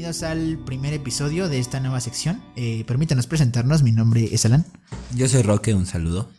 [0.00, 2.42] Bienvenidos al primer episodio de esta nueva sección.
[2.56, 4.64] Eh, permítanos presentarnos, mi nombre es Alan.
[5.14, 6.30] Yo soy Roque, un saludo.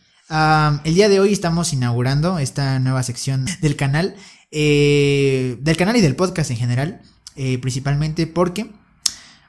[0.84, 4.16] El día de hoy estamos inaugurando esta nueva sección del canal,
[4.50, 7.02] eh, del canal y del podcast en general,
[7.36, 8.68] eh, principalmente porque,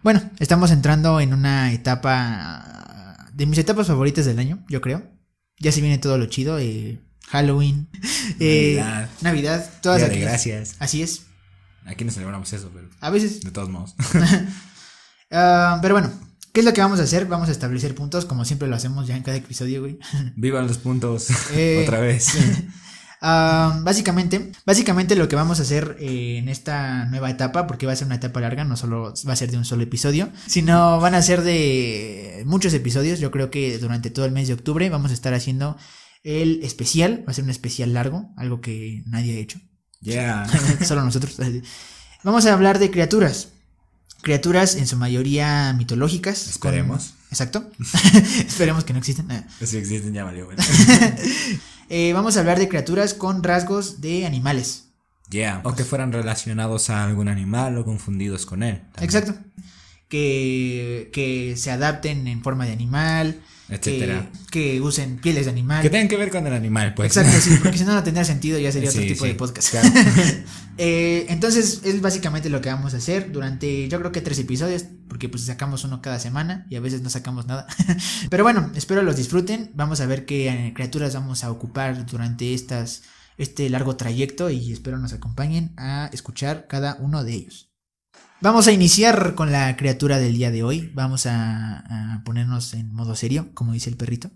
[0.03, 5.01] bueno, estamos entrando en una etapa de mis etapas favoritas del año, yo creo.
[5.57, 6.99] Ya se viene todo lo chido, eh,
[7.29, 7.89] Halloween,
[8.39, 9.09] Navidad.
[9.21, 10.75] Navidad, todas Día de aquellas- gracias.
[10.77, 11.23] Así es.
[11.85, 13.95] Aquí no celebramos eso, pero A veces de todos modos.
[15.35, 16.11] Ah, pero bueno,
[16.51, 17.25] ¿qué es lo que vamos a hacer?
[17.25, 19.97] Vamos a establecer puntos, como siempre lo hacemos ya en cada episodio, güey.
[20.35, 21.29] Vivan los puntos.
[21.53, 21.81] Eh.
[21.81, 22.33] Otra vez.
[23.25, 27.93] Ah, básicamente, básicamente lo que vamos a hacer eh, en esta nueva etapa, porque va
[27.93, 30.99] a ser una etapa larga, no solo va a ser de un solo episodio, sino
[30.99, 33.21] van a ser de muchos episodios.
[33.21, 35.77] Yo creo que durante todo el mes de octubre vamos a estar haciendo
[36.23, 39.59] el especial, va a ser un especial largo, algo que nadie ha hecho.
[40.03, 40.45] Yeah.
[40.85, 41.37] Solo nosotros.
[42.23, 43.49] Vamos a hablar de criaturas.
[44.21, 46.43] Criaturas en su mayoría mitológicas.
[46.43, 47.13] con- Esperemos.
[47.29, 47.69] Exacto.
[48.47, 49.31] Esperemos que no existen.
[49.31, 49.43] Ah.
[49.63, 50.45] Si existen, ya valió.
[50.45, 50.63] bueno.
[51.89, 54.85] Eh, vamos a hablar de criaturas con rasgos de animales.
[55.29, 55.61] Yeah.
[55.63, 58.81] O que fueran relacionados a algún animal o confundidos con él.
[58.93, 59.35] también, Exacto.
[60.09, 63.41] Que, que se adapten en forma de animal.
[63.73, 64.29] Etcétera.
[64.51, 65.81] Que, que usen pieles de animal.
[65.81, 67.15] Que tengan que ver con el animal, pues.
[67.15, 69.69] Exacto, sí, porque si no, no tendría sentido, ya sería otro tipo sí, de podcast.
[69.69, 69.89] claro.
[70.79, 74.85] Eh, entonces, es básicamente lo que vamos a hacer durante, yo creo que tres episodios,
[75.07, 77.67] porque pues sacamos uno cada semana y a veces no sacamos nada.
[78.31, 79.69] Pero bueno, espero los disfruten.
[79.75, 83.03] Vamos a ver qué eh, criaturas vamos a ocupar durante estas,
[83.37, 87.72] este largo trayecto y espero nos acompañen a escuchar cada uno de ellos.
[88.43, 90.91] Vamos a iniciar con la criatura del día de hoy.
[90.93, 94.31] Vamos a, a ponernos en modo serio, como dice el perrito.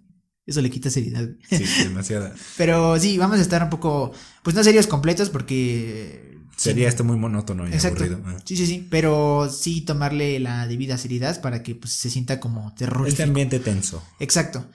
[0.45, 1.28] Eso le quita seriedad.
[1.50, 2.34] Sí, demasiada.
[2.56, 4.13] Pero sí, vamos a estar un poco,
[4.44, 6.38] pues no serios completos porque...
[6.56, 8.06] Sería esto muy monótono y Exacto.
[8.06, 8.40] aburrido.
[8.45, 12.74] Sí, sí, sí, pero sí tomarle la debida seriedad para que pues, se sienta como
[12.75, 13.09] terrorífico.
[13.09, 14.01] Este ambiente tenso.
[14.22, 14.72] Exacto.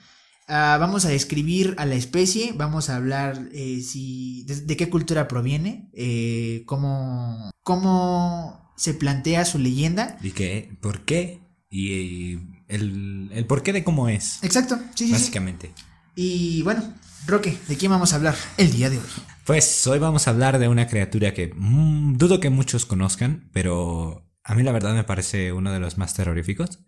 [0.47, 4.91] Ah, vamos a describir a la especie, vamos a hablar eh, si de, de qué
[4.91, 10.17] cultura proviene, eh, cómo, cómo se plantea su leyenda.
[10.21, 10.77] ¿Y qué?
[10.81, 11.41] ¿Por qué?
[11.69, 14.43] Y, y el, el porqué de cómo es.
[14.43, 15.11] Exacto, sí, sí, sí.
[15.11, 15.71] Básicamente.
[16.15, 16.93] Y bueno,
[17.25, 19.03] Roque, ¿de quién vamos a hablar el día de hoy?
[19.45, 24.29] Pues hoy vamos a hablar de una criatura que mm, dudo que muchos conozcan, pero
[24.43, 26.79] a mí la verdad me parece uno de los más terroríficos.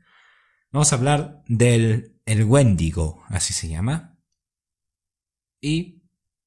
[0.72, 4.20] Vamos a hablar del el Wendigo, así se llama.
[5.62, 6.04] Y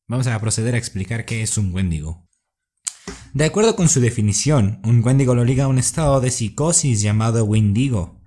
[0.06, 2.27] vamos a proceder a explicar qué es un Wendigo.
[3.34, 7.44] De acuerdo con su definición, un Wendigo lo liga a un estado de psicosis llamado
[7.44, 8.18] Wendigo,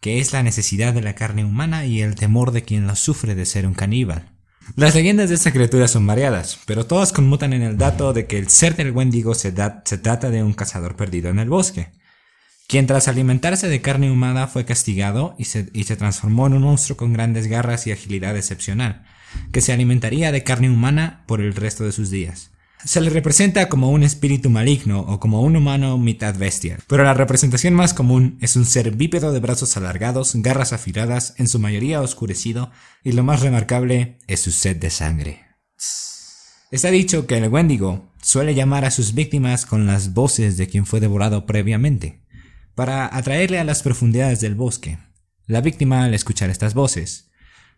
[0.00, 3.34] que es la necesidad de la carne humana y el temor de quien lo sufre
[3.34, 4.30] de ser un caníbal.
[4.76, 8.38] Las leyendas de esta criatura son variadas, pero todas conmutan en el dato de que
[8.38, 11.92] el ser del Wendigo se, trata de un cazador perdido en el bosque,
[12.66, 17.12] quien tras alimentarse de carne humana fue castigado y se transformó en un monstruo con
[17.12, 19.04] grandes garras y agilidad excepcional,
[19.52, 22.53] que se alimentaría de carne humana por el resto de sus días.
[22.84, 27.14] Se le representa como un espíritu maligno o como un humano mitad bestia, pero la
[27.14, 32.02] representación más común es un ser bípedo de brazos alargados, garras afiladas, en su mayoría
[32.02, 32.70] oscurecido,
[33.02, 35.46] y lo más remarcable es su sed de sangre.
[36.70, 40.84] Está dicho que el Wendigo suele llamar a sus víctimas con las voces de quien
[40.84, 42.20] fue devorado previamente,
[42.74, 44.98] para atraerle a las profundidades del bosque.
[45.46, 47.30] La víctima, al escuchar estas voces,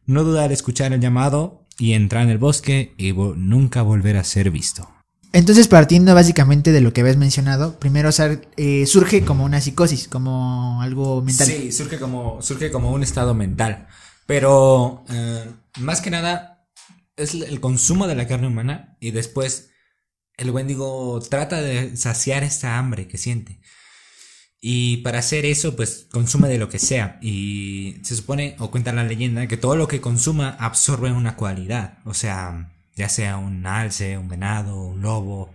[0.05, 4.25] no duda al escuchar el llamado y entrar en el bosque y nunca volver a
[4.25, 4.95] ser visto.
[5.36, 8.08] Entonces, partiendo básicamente de lo que habías mencionado, primero
[8.56, 11.46] eh, surge como una psicosis, como algo mental.
[11.46, 13.87] Sí, surge como, surge como un estado mental.
[14.25, 15.44] Pero eh,
[15.78, 16.66] más que nada
[17.16, 19.69] es el consumo de la carne humana y después
[20.38, 23.61] el Wendigo trata de saciar esta hambre que siente.
[24.58, 27.19] Y para hacer eso, pues consume de lo que sea.
[27.20, 31.99] Y se supone, o cuenta la leyenda, que todo lo que consuma absorbe una cualidad.
[32.06, 35.54] O sea, ya sea un alce, un venado, un lobo,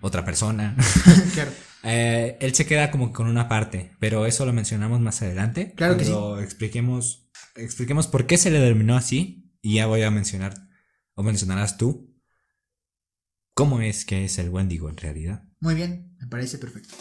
[0.00, 0.76] otra persona.
[1.34, 1.52] Claro.
[1.82, 5.72] Eh, él se queda como con una parte, pero eso lo mencionamos más adelante.
[5.76, 9.50] Claro que Cuando expliquemos, expliquemos por qué se le denominó así.
[9.62, 10.68] Y ya voy a mencionar,
[11.14, 12.14] o mencionarás tú,
[13.54, 15.44] cómo es que es el Wendigo en realidad.
[15.60, 16.94] Muy bien, me parece perfecto.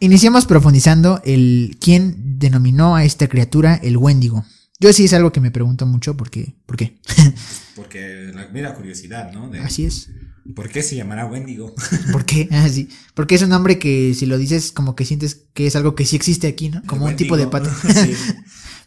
[0.00, 4.46] Iniciamos profundizando el quién denominó a esta criatura el Wendigo.
[4.80, 6.98] Yo sí es algo que me pregunto mucho porque, ¿por qué?
[7.76, 9.48] Porque la mera curiosidad, ¿no?
[9.48, 10.10] De Así es.
[10.54, 11.74] ¿Por qué se llamará Wendigo?
[12.12, 12.48] ¿Por qué?
[12.50, 12.88] Ah, sí.
[13.14, 16.04] Porque es un nombre que si lo dices como que sientes que es algo que
[16.04, 16.82] sí existe aquí, ¿no?
[16.86, 17.70] Como un tipo de pato.
[17.82, 18.14] sí.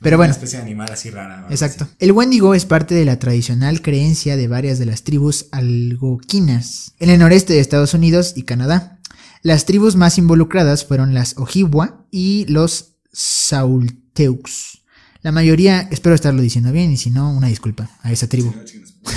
[0.02, 0.34] Pero Una bueno.
[0.34, 1.48] especie de animal así rara.
[1.50, 1.86] Exacto.
[1.86, 1.94] así.
[2.00, 7.10] El Wendigo es parte de la tradicional creencia de varias de las tribus algoquinas en
[7.10, 9.00] el noreste de Estados Unidos y Canadá.
[9.42, 14.83] Las tribus más involucradas fueron las Ojibwa y los Saulteux.
[15.24, 18.54] La mayoría, espero estarlo diciendo bien y si no, una disculpa a esa tribu.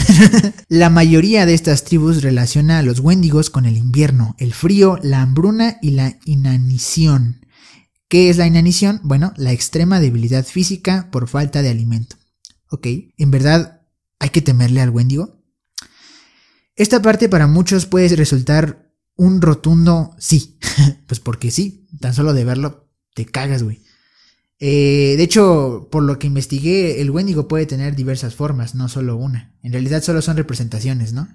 [0.69, 5.21] la mayoría de estas tribus relaciona a los Wendigos con el invierno, el frío, la
[5.21, 7.45] hambruna y la inanición.
[8.07, 9.01] ¿Qué es la inanición?
[9.03, 12.15] Bueno, la extrema debilidad física por falta de alimento.
[12.71, 12.87] Ok,
[13.17, 13.83] ¿en verdad
[14.21, 15.43] hay que temerle al Wendigo?
[16.77, 20.61] Esta parte para muchos puede resultar un rotundo sí.
[21.09, 23.86] pues porque sí, tan solo de verlo te cagas, güey.
[24.59, 29.17] Eh, de hecho, por lo que investigué, el Wendigo puede tener diversas formas, no solo
[29.17, 29.55] una.
[29.63, 31.29] En realidad solo son representaciones, ¿no?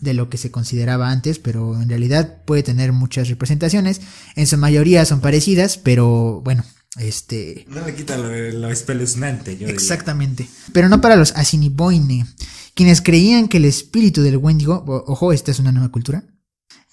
[0.00, 4.00] De lo que se consideraba antes, pero en realidad puede tener muchas representaciones.
[4.36, 6.64] En su mayoría son parecidas, pero bueno,
[6.98, 7.66] este...
[7.68, 10.48] No le quita lo, espeluznante, yo Exactamente.
[10.72, 12.26] Pero no para los Asiniboine,
[12.74, 16.22] quienes creían que el espíritu del Wendigo, ojo, esta es una nueva cultura,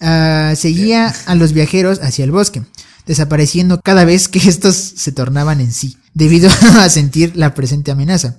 [0.00, 2.62] ah, seguía a los viajeros hacia el bosque
[3.06, 8.38] desapareciendo cada vez que estos se tornaban en sí, debido a sentir la presente amenaza.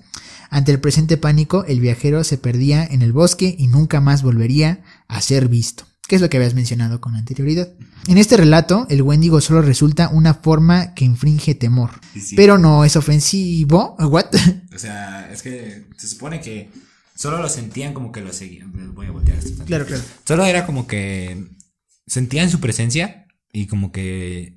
[0.49, 4.81] Ante el presente pánico, el viajero se perdía en el bosque y nunca más volvería
[5.07, 7.69] a ser visto, que es lo que habías mencionado con anterioridad.
[8.07, 11.91] En este relato, el Wendigo solo resulta una forma que infringe temor,
[12.37, 13.95] pero no es ofensivo.
[13.99, 14.27] ¿What?
[14.73, 16.69] O sea, es que se supone que
[17.13, 18.71] solo lo sentían como que lo seguían.
[18.93, 19.65] Voy a voltear esto.
[19.65, 20.03] Claro, claro.
[20.25, 21.45] Solo era como que
[22.05, 24.56] sentían su presencia y como que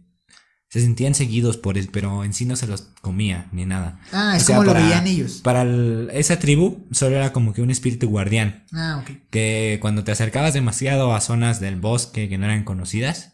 [0.70, 3.98] se sentían seguidos por él, pero en sí no se los comía ni nada.
[4.12, 5.40] Ah, es como lo veían ellos.
[5.42, 5.64] Para
[6.12, 8.64] esa tribu solo era como que un espíritu guardián.
[8.72, 9.16] Ah, ok.
[9.30, 13.32] Que cuando te acercabas demasiado a zonas del bosque que no eran conocidas,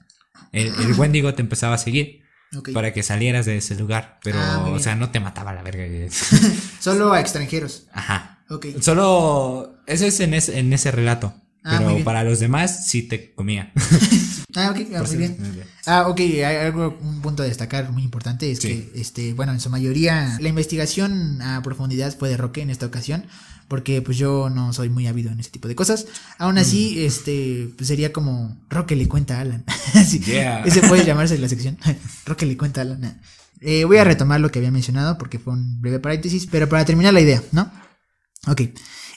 [0.53, 2.25] el, el Wendigo te empezaba a seguir.
[2.73, 4.19] Para que salieras de ese lugar.
[4.23, 5.85] Pero, ah, o sea, no te mataba la verga.
[6.81, 7.87] solo a extranjeros.
[7.93, 8.45] Ajá.
[8.49, 8.67] Ok.
[8.81, 9.83] Solo.
[9.87, 11.35] Eso es en, en ese relato.
[11.69, 13.73] Ah, pero para los demás sí te comía.
[14.55, 15.37] ah, ok, ah, muy, bien.
[15.85, 19.59] Ah, ok, hay algo, un punto a destacar muy importante es que, este, bueno, en
[19.59, 23.27] su mayoría la investigación a profundidad fue de Roque en esta ocasión,
[23.67, 26.07] porque pues yo no soy muy ávido en ese tipo de cosas.
[26.39, 27.05] Aún así, mm.
[27.05, 29.65] este, pues, sería como Roque le cuenta a Alan.
[30.07, 30.23] sí,
[30.65, 31.79] Ese puede llamarse la sección.
[32.27, 33.21] Roque le cuenta a Alan.
[33.61, 36.85] Eh, voy a retomar lo que había mencionado porque fue un breve paréntesis, pero para
[36.85, 37.69] terminar la idea, ¿no?
[38.47, 38.63] Ok.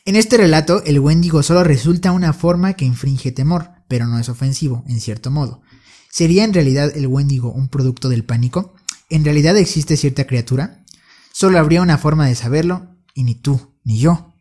[0.10, 4.28] En este relato, el Wendigo solo resulta una forma que infringe temor, pero no es
[4.28, 5.62] ofensivo, en cierto modo.
[6.10, 8.74] ¿Sería en realidad el Wendigo un producto del pánico?
[9.12, 10.84] ¿En realidad existe cierta criatura?
[11.32, 14.34] Solo habría una forma de saberlo, y ni tú ni yo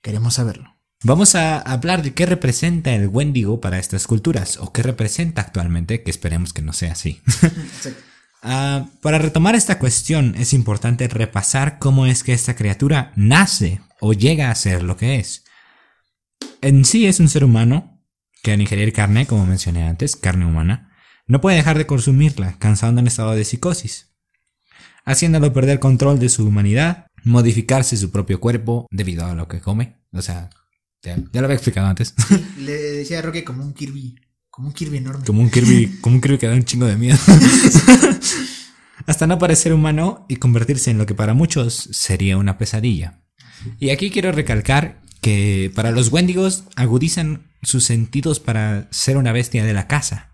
[0.00, 0.74] queremos saberlo.
[1.02, 6.02] Vamos a hablar de qué representa el Wendigo para estas culturas, o qué representa actualmente,
[6.02, 7.20] que esperemos que no sea así.
[8.42, 14.12] Ah, para retomar esta cuestión es importante repasar cómo es que esta criatura nace o
[14.12, 15.44] llega a ser lo que es.
[16.60, 18.02] En sí es un ser humano
[18.42, 20.92] que al ingerir carne, como mencioné antes, carne humana,
[21.26, 24.12] no puede dejar de consumirla, cansando en estado de psicosis,
[25.04, 29.98] haciéndolo perder control de su humanidad, modificarse su propio cuerpo debido a lo que come.
[30.12, 30.50] O sea,
[31.02, 32.14] ya, lo había explicado antes.
[32.58, 34.16] le decía a Roque como un Kirby
[34.50, 35.24] como un Kirby enorme.
[35.24, 37.16] Como un Kirby, como un Kirby que da un chingo de miedo.
[39.06, 43.19] Hasta no parecer humano y convertirse en lo que para muchos sería una pesadilla.
[43.78, 49.64] Y aquí quiero recalcar que para los Wendigos agudizan sus sentidos para ser una bestia
[49.64, 50.30] de la casa.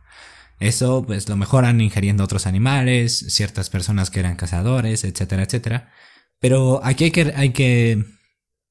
[0.58, 5.92] Eso pues lo mejoran ingiriendo otros animales, ciertas personas que eran cazadores, etcétera, etcétera.
[6.40, 8.04] Pero aquí hay que, hay que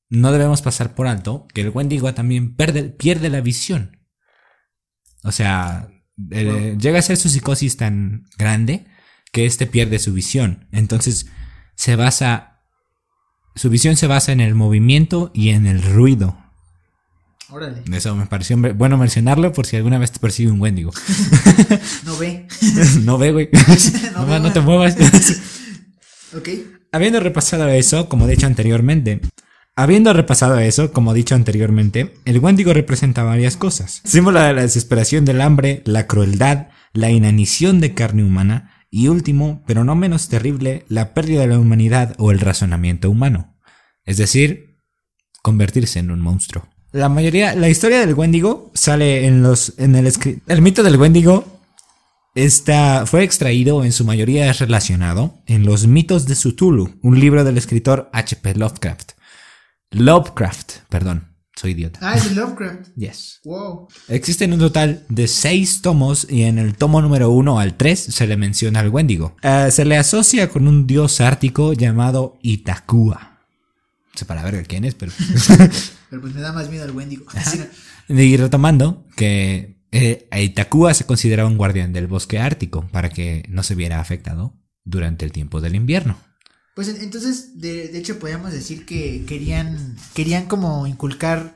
[0.09, 3.99] no debemos pasar por alto que el Wendigo también pierde la visión.
[5.23, 5.89] O sea,
[6.31, 8.85] eh, llega a ser su psicosis tan grande
[9.31, 10.67] que éste pierde su visión.
[10.71, 11.27] Entonces,
[11.75, 12.54] se basa.
[13.55, 16.37] Su visión se basa en el movimiento y en el ruido.
[17.49, 17.83] Órale.
[17.93, 20.91] Eso me pareció bueno mencionarlo por si alguna vez te persigue un Wendigo.
[22.05, 22.47] no ve.
[23.03, 23.49] no ve, güey.
[24.13, 24.95] no, no te muevas.
[26.35, 26.49] ok.
[26.91, 29.21] Habiendo repasado eso, como he dicho anteriormente,
[29.77, 34.01] Habiendo repasado eso, como dicho anteriormente, el Wendigo representa varias cosas.
[34.05, 39.61] Símbolo de la desesperación del hambre, la crueldad, la inanición de carne humana y último,
[39.67, 43.57] pero no menos terrible, la pérdida de la humanidad o el razonamiento humano.
[44.05, 44.79] Es decir,
[45.41, 46.69] convertirse en un monstruo.
[46.93, 50.09] La mayoría, la historia del Wendigo sale en los, en el
[50.47, 51.59] el mito del Wendigo
[52.35, 57.43] está, fue extraído en su mayoría es relacionado en los mitos de Cthulhu, un libro
[57.43, 58.55] del escritor H.P.
[58.55, 59.11] Lovecraft.
[59.91, 61.34] Lovecraft, perdón.
[61.55, 61.99] Soy idiota.
[62.01, 62.89] Ah, es Lovecraft.
[62.97, 63.39] Yes.
[63.45, 63.87] Wow.
[64.09, 68.27] Existen un total de seis tomos y en el tomo número uno al tres se
[68.27, 69.35] le menciona al Wendigo.
[69.41, 73.39] Eh, se le asocia con un dios ártico llamado Itakua.
[74.13, 75.11] No sé para ver quién es, pero...
[76.09, 77.25] pero pues me da más miedo al Wendigo.
[78.09, 83.45] y retomando que eh, a Itakua se consideraba un guardián del bosque ártico para que
[83.47, 86.17] no se viera afectado durante el tiempo del invierno.
[86.75, 91.55] Pues entonces, de, de hecho, podríamos decir que querían, querían como inculcar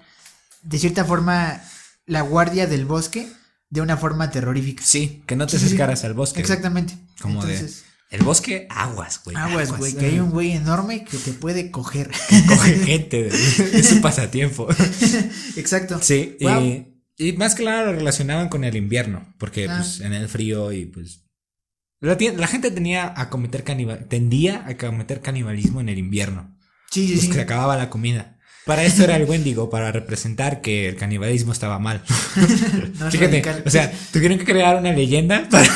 [0.64, 1.62] de cierta forma
[2.06, 3.28] la guardia del bosque
[3.70, 4.84] de una forma terrorífica.
[4.84, 5.68] Sí, que no te Sí, sí, sí.
[5.68, 6.40] acercaras al bosque.
[6.40, 6.98] Exactamente.
[7.22, 7.90] Como Entonces, de.
[8.18, 9.36] El bosque, aguas, güey.
[9.38, 12.10] aguas, güey, que hay un güey enorme que te puede coger.
[12.48, 14.68] Coge gente, es su pasatiempo.
[15.58, 16.00] Exacto.
[16.02, 16.64] Sí, Wow.
[16.64, 19.78] y, y más que nada lo relacionaban con el invierno, porque Ah.
[19.78, 21.26] pues en el frío y pues...
[22.02, 26.56] La, gente tenía a cometer canibal, tendía a cometer canibalismo en el invierno,
[26.92, 27.28] Sí, sí, pues sí.
[27.28, 28.38] que se acababa la comida.
[28.66, 32.04] Para eso era el Wendigo, para representar que el canibalismo estaba mal.
[33.00, 33.64] No Fíjate, radical.
[33.66, 35.68] o sea, tuvieron que crear una leyenda para,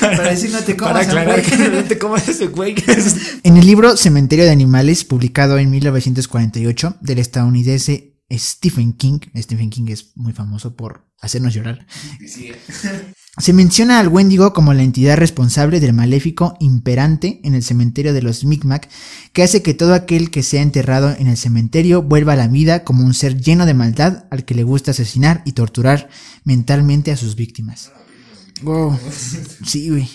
[0.00, 2.74] Para decir no te comas para aclarar que no te comas ese güey.
[3.42, 9.86] En el libro Cementerio de Animales, publicado en 1948, del estadounidense Stephen King, Stephen King
[9.88, 11.86] es muy famoso por hacernos llorar,
[13.38, 18.20] se menciona al Wendigo como la entidad responsable del maléfico imperante en el cementerio de
[18.20, 18.90] los Micmac,
[19.32, 22.84] que hace que todo aquel que sea enterrado en el cementerio vuelva a la vida
[22.84, 26.10] como un ser lleno de maldad al que le gusta asesinar y torturar
[26.44, 27.90] mentalmente a sus víctimas.
[28.62, 28.98] Wow.
[29.64, 30.10] Sí, güey.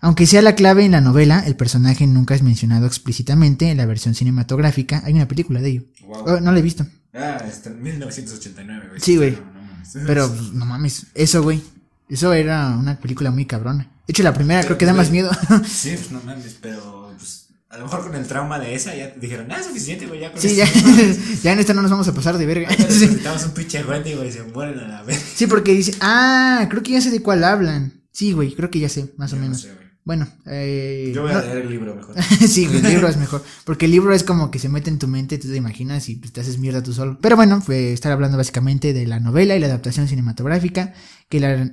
[0.00, 3.86] Aunque sea la clave en la novela, el personaje nunca es mencionado explícitamente en la
[3.86, 5.02] versión cinematográfica.
[5.04, 5.82] Hay una película de ello.
[6.08, 6.86] Oh, no la he visto.
[7.14, 9.00] Ah, está en 1989, güey.
[9.00, 9.32] Sí, güey.
[9.32, 9.90] No, no mames.
[10.06, 11.62] Pero pues, no mames, eso, güey.
[12.08, 13.84] Eso era una película muy cabrona.
[14.06, 15.30] De hecho, la primera creo que da más miedo.
[15.66, 19.08] Sí, pues no mames, pero pues a lo mejor con el trauma de esa ya
[19.20, 20.56] dijeron, ah, es suficiente, güey, ya con sí, eso".
[20.56, 20.66] ya,
[21.42, 22.68] ya en esta no nos vamos a pasar de verga.
[22.68, 23.06] Ya Sí.
[23.06, 25.20] necesitamos un pinche Wendy, güey, se mueren a la vez.
[25.34, 28.02] Sí, porque dice, ah, creo que ya sé de cuál hablan.
[28.12, 29.62] Sí, güey, creo que ya sé, más o Yo no menos.
[29.62, 29.72] sé.
[30.04, 32.14] Bueno, eh, Yo voy no- a leer el libro mejor.
[32.46, 33.42] sí, güey, el libro es mejor.
[33.64, 36.16] Porque el libro es como que se mete en tu mente, tú te imaginas y
[36.16, 37.18] pues, te haces mierda tú solo.
[37.22, 40.92] Pero bueno, fue estar hablando básicamente de la novela y la adaptación cinematográfica.
[41.30, 41.72] Que la,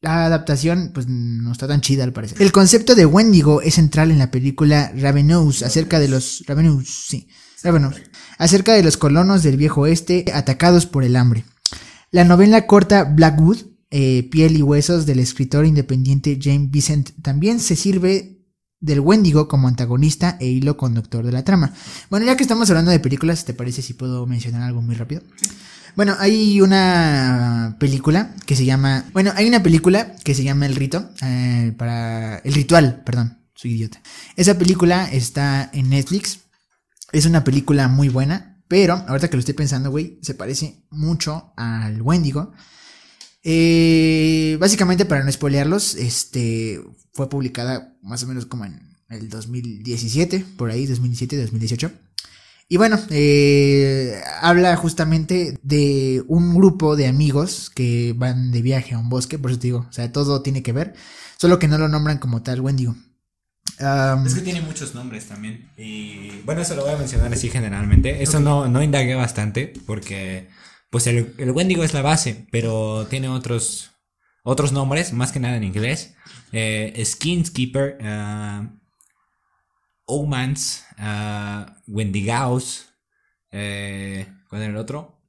[0.00, 2.40] la adaptación, pues no está tan chida al parecer.
[2.40, 6.44] El concepto de Wendigo es central en la película Ravenous, acerca de los.
[6.46, 7.28] Ravenous, sí.
[7.62, 7.96] Ravenous.
[8.38, 11.44] Acerca de los colonos del viejo oeste atacados por el hambre.
[12.10, 13.58] La novela corta Blackwood,
[13.90, 18.36] eh, Piel y Huesos del escritor independiente James Vincent, también se sirve
[18.80, 21.74] del Wendigo como antagonista e hilo conductor de la trama.
[22.10, 25.22] Bueno, ya que estamos hablando de películas, ¿te parece si puedo mencionar algo muy rápido?
[25.96, 29.06] Bueno, hay una película que se llama.
[29.14, 31.10] Bueno, hay una película que se llama El Rito.
[31.22, 32.36] eh, para.
[32.38, 34.02] El Ritual, perdón, soy idiota.
[34.36, 36.40] Esa película está en Netflix.
[37.12, 38.62] Es una película muy buena.
[38.68, 42.52] Pero, ahorita que lo estoy pensando, güey, se parece mucho al Wendigo.
[43.42, 46.82] Eh, básicamente, para no spoilearlos, este
[47.14, 51.90] fue publicada más o menos como en el 2017, por ahí, 2017, 2018.
[52.68, 58.98] Y bueno, eh, habla justamente de un grupo de amigos que van de viaje a
[58.98, 60.94] un bosque, por eso te digo, o sea, todo tiene que ver,
[61.38, 62.96] solo que no lo nombran como tal Wendigo.
[64.24, 65.70] Es que tiene muchos nombres también.
[65.76, 68.22] Y bueno, eso lo voy a mencionar así generalmente.
[68.22, 70.48] Eso no, no indagué bastante porque
[70.90, 73.90] pues el, el Wendigo es la base, pero tiene otros,
[74.42, 76.14] otros nombres, más que nada en inglés.
[76.52, 78.66] Eh, Skinkeeper, uh,
[80.06, 82.86] Omans, uh, Wendigaos,
[83.50, 85.20] eh, ¿cuál era el otro?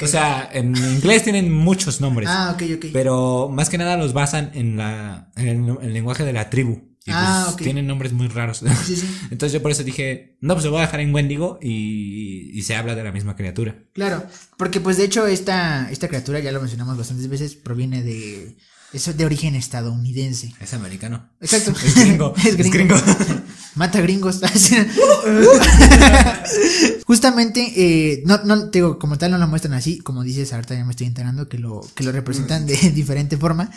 [0.00, 2.28] O sea, en inglés tienen muchos nombres.
[2.30, 2.86] ah, ok, ok.
[2.92, 6.96] Pero más que nada los basan en, la, en el, el lenguaje de la tribu.
[7.06, 7.62] Y Ah, pues ok.
[7.62, 8.62] tienen nombres muy raros.
[8.84, 11.58] Sí, sí, Entonces yo por eso dije, no, pues lo voy a dejar en Wendigo
[11.62, 13.76] y, y se habla de la misma criatura.
[13.94, 14.26] claro,
[14.58, 18.56] porque pues de hecho esta, esta criatura, ya lo mencionamos bastantes veces, proviene de...
[18.96, 20.54] Es de origen estadounidense.
[20.58, 21.28] Es americano.
[21.38, 21.74] Exacto.
[21.84, 22.32] Es gringo.
[22.38, 22.94] Es es gringo.
[22.94, 22.96] gringo.
[23.74, 24.40] Mata gringos.
[27.06, 30.74] Justamente, eh, no, no, te digo, como tal no lo muestran así, como dices, ahorita
[30.74, 33.70] ya me estoy enterando que lo, que lo representan de diferente forma.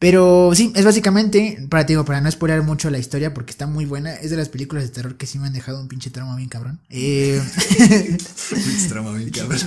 [0.00, 3.68] Pero sí, es básicamente, para te digo, para no spoiler mucho la historia, porque está
[3.68, 6.10] muy buena, es de las películas de terror que sí me han dejado un pinche
[6.10, 6.80] trauma bien cabrón.
[6.90, 7.40] Eh,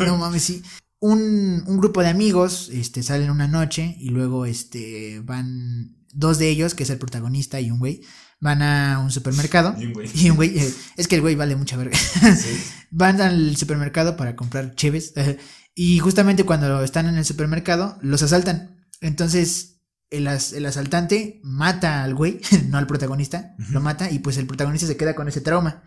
[0.06, 0.62] no mames, sí.
[1.04, 6.48] Un, un grupo de amigos, este, salen una noche y luego, este, van dos de
[6.50, 8.02] ellos, que es el protagonista y un güey,
[8.40, 9.76] van a un supermercado.
[9.80, 10.10] Y un güey.
[10.14, 11.98] Y un güey, eh, es que el güey vale mucha verga.
[12.92, 15.14] Van al supermercado para comprar cheves.
[15.16, 15.38] eh,
[15.76, 18.86] y justamente cuando están en el supermercado, los asaltan.
[19.00, 19.80] Entonces,
[20.12, 24.46] el, as- el asaltante mata al güey, no al protagonista, lo mata y pues el
[24.46, 25.84] protagonista se queda con ese trauma.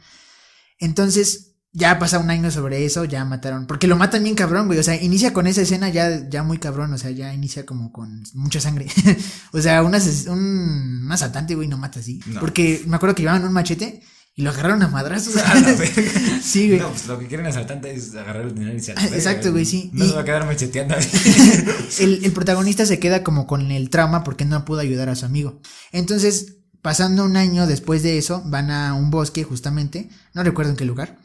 [0.78, 3.66] Entonces, ya pasa un año sobre eso, ya mataron.
[3.66, 4.78] Porque lo matan bien cabrón, güey.
[4.78, 6.92] O sea, inicia con esa escena ya, ya muy cabrón.
[6.94, 8.86] O sea, ya inicia como con mucha sangre.
[9.52, 9.92] o sea, un,
[10.28, 12.20] un, asaltante, güey, no mata así.
[12.26, 12.38] No.
[12.40, 14.00] Porque me acuerdo que llevaban un machete
[14.36, 15.36] Y lo agarraron a madrazos.
[15.36, 16.12] A la verga.
[16.42, 16.78] sí, güey.
[16.80, 19.64] No, pues lo que quieren asaltante es agarrar el dinero y se Ah, exacto, güey,
[19.64, 19.90] sí.
[19.92, 20.94] No Y- se va a quedar macheteando
[21.98, 25.26] el, el protagonista se queda como con el trauma porque no pudo ayudar a su
[25.26, 25.60] amigo.
[25.92, 30.76] Entonces, pasando un año después de eso, van a un bosque justamente, no recuerdo en
[30.76, 31.18] qué lugar.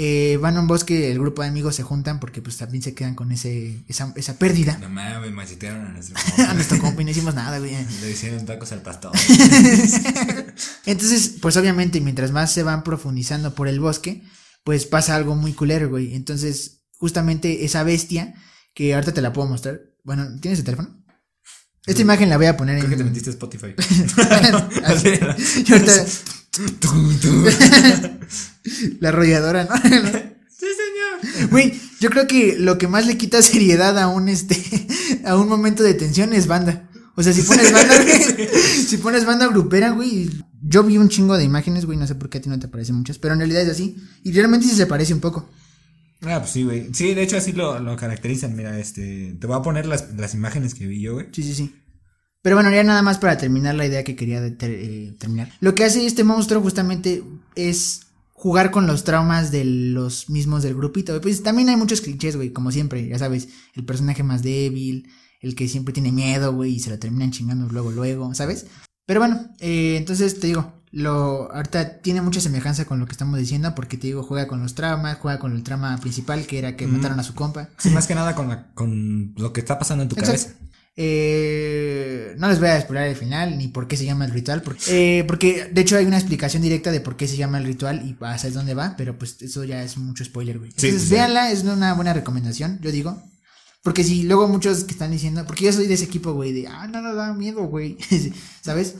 [0.00, 2.94] Eh, van a un bosque, el grupo de amigos se juntan porque pues también se
[2.94, 4.78] quedan con ese, esa, esa pérdida.
[4.78, 6.16] No mames, machetearon a nuestro
[6.48, 7.72] A nuestro compa y no hicimos nada, güey.
[8.00, 9.10] Le hicieron tacos al pastor.
[10.86, 14.22] Entonces, pues obviamente, mientras más se van profundizando por el bosque,
[14.62, 16.14] pues pasa algo muy culero, güey.
[16.14, 18.36] Entonces, justamente esa bestia,
[18.74, 19.80] que ahorita te la puedo mostrar.
[20.04, 20.97] Bueno, ¿tienes el teléfono?
[21.88, 23.08] Esta imagen la voy a poner Creo que te en.
[23.08, 23.74] metiste a Spotify.
[24.84, 25.08] Así.
[25.66, 26.04] Y ahorita-
[29.00, 29.76] la arrolladora, ¿no?
[29.76, 31.50] Sí, señor.
[31.50, 34.56] Güey, yo creo que lo que más le quita seriedad a un este
[35.24, 36.88] a un momento de tensión es banda.
[37.16, 38.48] O sea, si pones banda, güey,
[38.86, 40.30] si pones banda grupera, güey,
[40.62, 42.68] yo vi un chingo de imágenes, güey, no sé por qué a ti no te
[42.68, 45.48] parecen muchas, pero en realidad es así y realmente sí se parece un poco.
[46.22, 46.92] Ah, pues sí, güey.
[46.92, 48.56] Sí, de hecho así lo, lo caracterizan.
[48.56, 49.36] Mira, este.
[49.38, 51.26] Te voy a poner las, las imágenes que vi yo, güey.
[51.32, 51.74] Sí, sí, sí.
[52.42, 55.52] Pero bueno, ya nada más para terminar la idea que quería eh, terminar.
[55.60, 57.22] Lo que hace este monstruo justamente
[57.56, 61.20] es jugar con los traumas de los mismos del grupito.
[61.20, 65.08] Pues también hay muchos clichés, güey, como siempre, ya sabes, el personaje más débil,
[65.40, 68.66] el que siempre tiene miedo, güey, y se lo terminan chingando luego, luego, ¿sabes?
[69.06, 73.38] Pero bueno, eh, entonces te digo, lo ahorita tiene mucha semejanza con lo que estamos
[73.38, 76.76] diciendo, porque te digo, juega con los traumas, juega con el trama principal, que era
[76.76, 77.68] que mataron a su compa.
[77.78, 80.42] Sí, más que nada con, la, con lo que está pasando en tu Exacto.
[80.42, 80.68] cabeza.
[81.00, 84.62] Eh, no les voy a explorar el final ni por qué se llama el ritual.
[84.62, 87.64] Porque, eh, porque de hecho hay una explicación directa de por qué se llama el
[87.64, 90.70] ritual y a saber dónde va, pero pues eso ya es mucho spoiler, güey.
[90.70, 91.14] Entonces sí, sí.
[91.14, 93.22] véanla, es una buena recomendación, yo digo.
[93.84, 96.66] Porque si luego muchos que están diciendo, porque yo soy de ese equipo, güey, de,
[96.66, 97.96] ah, no, no da miedo, güey.
[98.60, 98.96] ¿Sabes?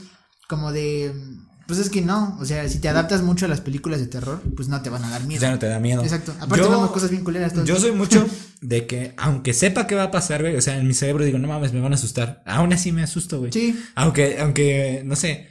[0.47, 1.13] Como de,
[1.69, 4.41] pues es que no, o sea, si te adaptas mucho a las películas de terror,
[4.55, 5.39] pues no te van a dar miedo.
[5.39, 6.01] Ya no te da miedo.
[6.01, 6.33] Exacto.
[6.39, 8.27] Aparte Yo- vemos cosas bien culeras todo Yo soy mucho
[8.61, 11.37] de que, aunque sepa qué va a pasar, güey, o sea, en mi cerebro digo,
[11.37, 12.41] no mames, me van a asustar.
[12.47, 13.51] Aún así me asusto, güey.
[13.53, 15.47] Sí, Aunque, aunque, no sé.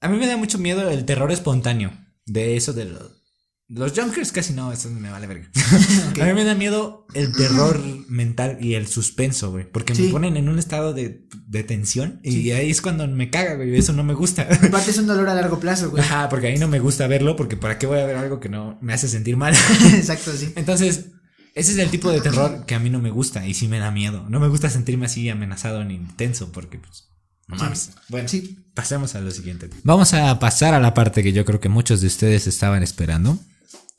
[0.00, 1.92] A mí me da mucho miedo el terror espontáneo.
[2.26, 3.23] De eso de los.
[3.68, 5.48] Los jumpscares casi no, eso me vale verga.
[6.20, 9.64] A mí me da miedo el terror mental y el suspenso, güey.
[9.70, 10.02] Porque Sí.
[10.02, 12.20] me ponen en un estado de, de tensión.
[12.22, 12.52] Y Sí.
[12.52, 13.74] ahí es cuando me caga, güey.
[13.74, 14.42] Eso no me gusta.
[14.68, 16.02] aparte es un dolor a largo plazo, güey.
[16.02, 17.36] Ajá, porque ahí no me gusta verlo.
[17.36, 19.54] Porque ¿para qué voy a ver algo que no me hace sentir mal?
[19.94, 20.52] Exacto, sí.
[20.56, 21.06] Entonces,
[21.54, 23.78] ese es el tipo de terror que a mí no me gusta y sí me
[23.78, 24.26] da miedo.
[24.28, 27.04] No me gusta sentirme así amenazado ni tenso porque, pues,
[27.48, 27.62] no Sí.
[27.64, 27.90] mames.
[28.10, 28.58] Bueno, Sí.
[28.74, 29.70] pasemos a lo siguiente.
[29.84, 33.38] Vamos a pasar a la parte que yo creo que muchos de ustedes estaban esperando.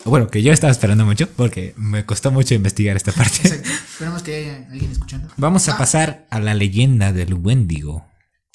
[0.04, 3.40] Bueno, que yo estaba esperando mucho porque me costó mucho investigar esta parte.
[3.48, 3.70] Exacto.
[3.70, 5.30] Esperemos que haya alguien escuchando.
[5.38, 8.06] Vamos a pasar a la leyenda del Wendigo.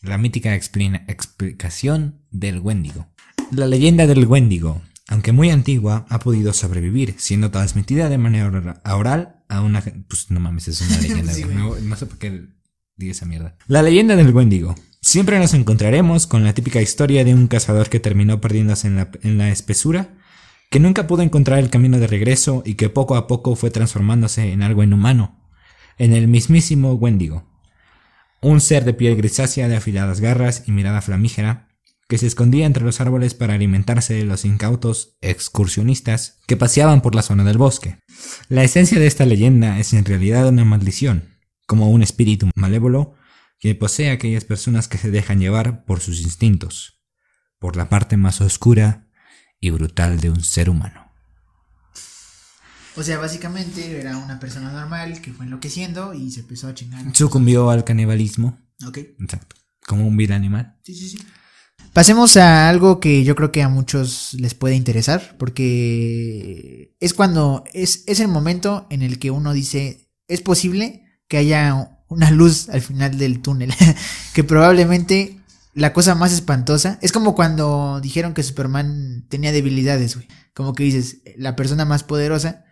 [0.03, 3.09] La mítica explina- explicación del Wendigo.
[3.51, 8.81] La leyenda del Wendigo, aunque muy antigua, ha podido sobrevivir, siendo transmitida de manera ora-
[8.95, 9.83] oral a una...
[10.09, 11.33] Pues no mames, es una leyenda.
[11.33, 12.45] Sí, no, no sé por qué
[12.97, 13.57] digo esa mierda.
[13.67, 14.75] La leyenda del Wendigo.
[15.03, 19.11] Siempre nos encontraremos con la típica historia de un cazador que terminó perdiéndose en la,
[19.23, 20.11] en la espesura,
[20.71, 24.53] que nunca pudo encontrar el camino de regreso y que poco a poco fue transformándose
[24.53, 25.45] en algo inhumano,
[25.99, 27.51] en el mismísimo Wendigo.
[28.41, 31.69] Un ser de piel grisácea de afiladas garras y mirada flamígera,
[32.09, 37.15] que se escondía entre los árboles para alimentarse de los incautos excursionistas que paseaban por
[37.15, 37.99] la zona del bosque.
[38.49, 43.15] La esencia de esta leyenda es en realidad una maldición, como un espíritu malévolo
[43.59, 47.01] que posee a aquellas personas que se dejan llevar por sus instintos,
[47.59, 49.10] por la parte más oscura
[49.61, 51.07] y brutal de un ser humano.
[52.97, 57.05] O sea, básicamente era una persona normal que fue enloqueciendo y se empezó a chingar.
[57.15, 58.99] Sucumbió al canibalismo, Ok.
[59.21, 60.77] exacto, como un vil animal.
[60.83, 61.19] Sí, sí, sí.
[61.93, 67.65] Pasemos a algo que yo creo que a muchos les puede interesar, porque es cuando
[67.73, 72.69] es, es el momento en el que uno dice, es posible que haya una luz
[72.69, 73.73] al final del túnel,
[74.35, 75.40] que probablemente
[75.75, 80.85] la cosa más espantosa es como cuando dijeron que Superman tenía debilidades, güey, como que
[80.85, 82.65] dices, la persona más poderosa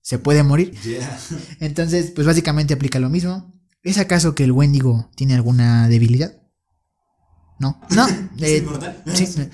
[0.00, 0.74] se puede morir,
[1.60, 3.54] entonces pues básicamente aplica lo mismo.
[3.82, 6.32] ¿Es acaso que el Wendigo tiene alguna debilidad?
[7.60, 8.08] No, no.
[8.40, 8.66] eh,
[9.14, 9.48] sí.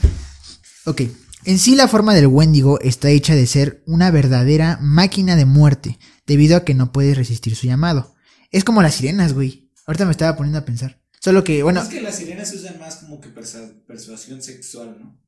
[0.87, 1.03] Ok.
[1.45, 5.99] En sí la forma del Wendigo está hecha de ser una verdadera máquina de muerte,
[6.27, 8.15] debido a que no puede resistir su llamado.
[8.51, 9.71] Es como las sirenas, güey.
[9.87, 11.02] Ahorita me estaba poniendo a pensar.
[11.23, 15.19] Solo que, bueno, que las sirenas se usan más como que persuasión sexual, ¿no?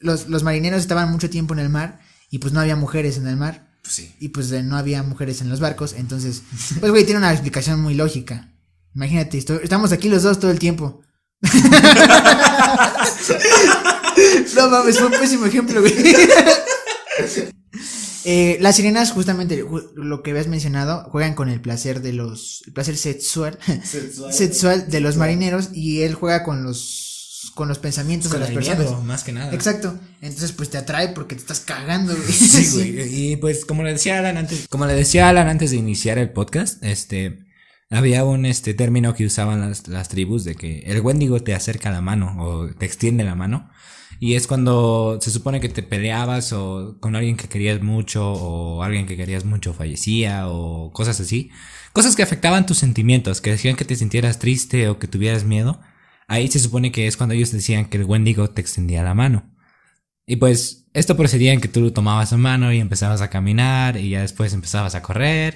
[0.00, 3.26] los, los marineros estaban mucho tiempo en el mar y pues no había mujeres en
[3.28, 4.14] el mar Pues sí.
[4.20, 5.92] y pues no había mujeres en los barcos.
[5.94, 6.42] Entonces,
[6.80, 8.52] pues güey, tiene una explicación muy lógica.
[8.94, 11.02] Imagínate, estamos aquí los dos todo el tiempo.
[14.56, 15.94] No mames, fue un pésimo ejemplo, güey.
[18.30, 22.62] Eh, las sirenas, justamente ju- lo que habías mencionado, juegan con el placer de los.
[22.66, 23.58] El placer sexual.
[24.30, 25.70] sexual de los marineros.
[25.72, 27.52] Y él juega con los.
[27.54, 28.78] con los pensamientos Con de las personas.
[28.80, 29.52] miedo, más que nada.
[29.54, 29.98] Exacto.
[30.20, 32.32] Entonces, pues te atrae porque te estás cagando, güey.
[32.32, 33.14] Sí, güey.
[33.32, 36.30] Y pues como le decía Alan antes, como le decía Alan antes de iniciar el
[36.30, 37.38] podcast, este
[37.90, 41.90] había un este término que usaban las, las tribus de que el Wendigo te acerca
[41.90, 43.70] la mano o te extiende la mano.
[44.20, 48.82] Y es cuando se supone que te peleabas o con alguien que querías mucho o
[48.82, 51.50] alguien que querías mucho fallecía o cosas así.
[51.92, 55.80] Cosas que afectaban tus sentimientos, que decían que te sintieras triste o que tuvieras miedo.
[56.26, 59.57] Ahí se supone que es cuando ellos decían que el Wendigo te extendía la mano.
[60.30, 64.10] Y pues esto procedía en que tú tomabas la mano y empezabas a caminar y
[64.10, 65.54] ya después empezabas a correr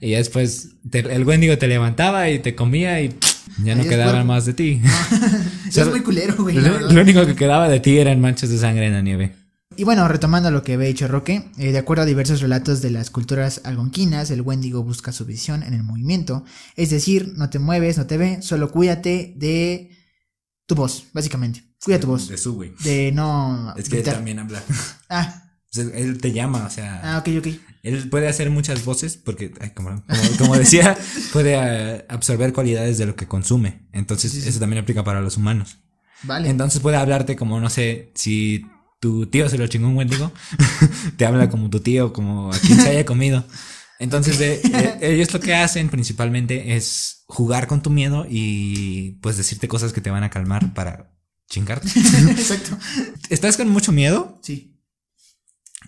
[0.00, 3.14] y ya después te- el Wendigo te levantaba y te comía y
[3.62, 4.80] ya no quedaba más de ti.
[5.68, 6.56] Eso es muy culero, güey.
[6.56, 9.32] lo único que quedaba de ti eran manchas de sangre en la nieve.
[9.76, 12.90] Y bueno, retomando lo que había dicho Roque, eh, de acuerdo a diversos relatos de
[12.90, 16.44] las culturas algonquinas, el Wendigo busca su visión en el movimiento,
[16.76, 19.90] es decir, no te mueves, no te ve, solo cuídate de
[20.66, 21.64] tu voz, básicamente.
[21.84, 22.28] Cuida tu voz.
[22.28, 22.72] De su, güey.
[22.82, 23.74] De no...
[23.76, 24.62] Es que él también habla.
[25.10, 27.46] Ah, O sea, él te llama, o sea, ah, ok, ok.
[27.82, 30.96] él puede hacer muchas voces porque, ay, como, como- como decía,
[31.32, 33.86] puede eh, absorber cualidades de lo que consume.
[33.92, 34.48] Entonces, Sí, sí.
[34.48, 35.78] eso también aplica para los humanos.
[36.22, 36.48] Vale.
[36.48, 38.64] Entonces puede hablarte como, no sé, si
[39.00, 40.32] tu tío se lo chingó un Wendigo,
[41.18, 43.44] te habla como tu tío, como a quien se haya comido.
[43.98, 49.36] Entonces, de- eh, ellos lo que hacen principalmente es jugar con tu miedo y pues
[49.36, 51.13] decirte cosas que te van a calmar para
[51.48, 51.88] chingarte.
[52.30, 52.76] Exacto.
[53.30, 54.76] Estás con mucho miedo Sí.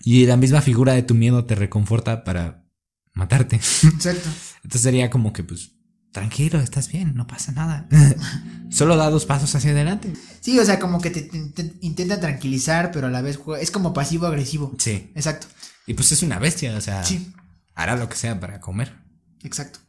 [0.03, 2.65] y la misma figura de tu miedo te reconforta para
[3.13, 3.55] matarte.
[3.55, 4.29] Exacto.
[4.57, 5.71] Entonces sería como que, pues,
[6.11, 7.87] tranquilo, estás bien, no pasa nada.
[8.69, 10.13] Solo da dos pasos hacia adelante.
[10.41, 13.61] Sí, o sea, como que te, te- te intenta tranquilizar, pero a la vez juega-
[13.61, 14.75] es como pasivo-agresivo.
[14.77, 15.11] Sí.
[15.15, 15.47] Exacto.
[15.85, 17.31] Y pues es una bestia, o sea, Sí.
[17.75, 18.93] hará lo que sea para comer.
[19.43, 19.79] Exacto.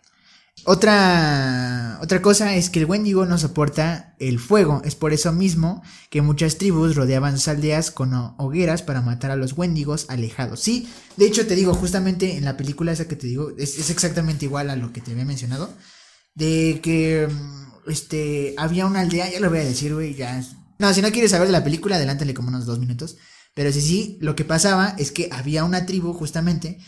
[0.64, 4.82] Otra, otra cosa es que el Wendigo no soporta el fuego.
[4.84, 9.30] Es por eso mismo que muchas tribus rodeaban sus aldeas con ho- hogueras para matar
[9.30, 10.60] a los Wendigos alejados.
[10.60, 13.88] Sí, de hecho te digo, justamente en la película esa que te digo, es, es
[13.90, 15.72] exactamente igual a lo que te había mencionado.
[16.34, 20.42] De que mm, este había una aldea, ya lo voy a decir, güey, ya.
[20.78, 23.16] No, si no quieres saber de la película, adelántale como unos dos minutos.
[23.54, 26.78] Pero sí, sí, lo que pasaba es que había una tribu justamente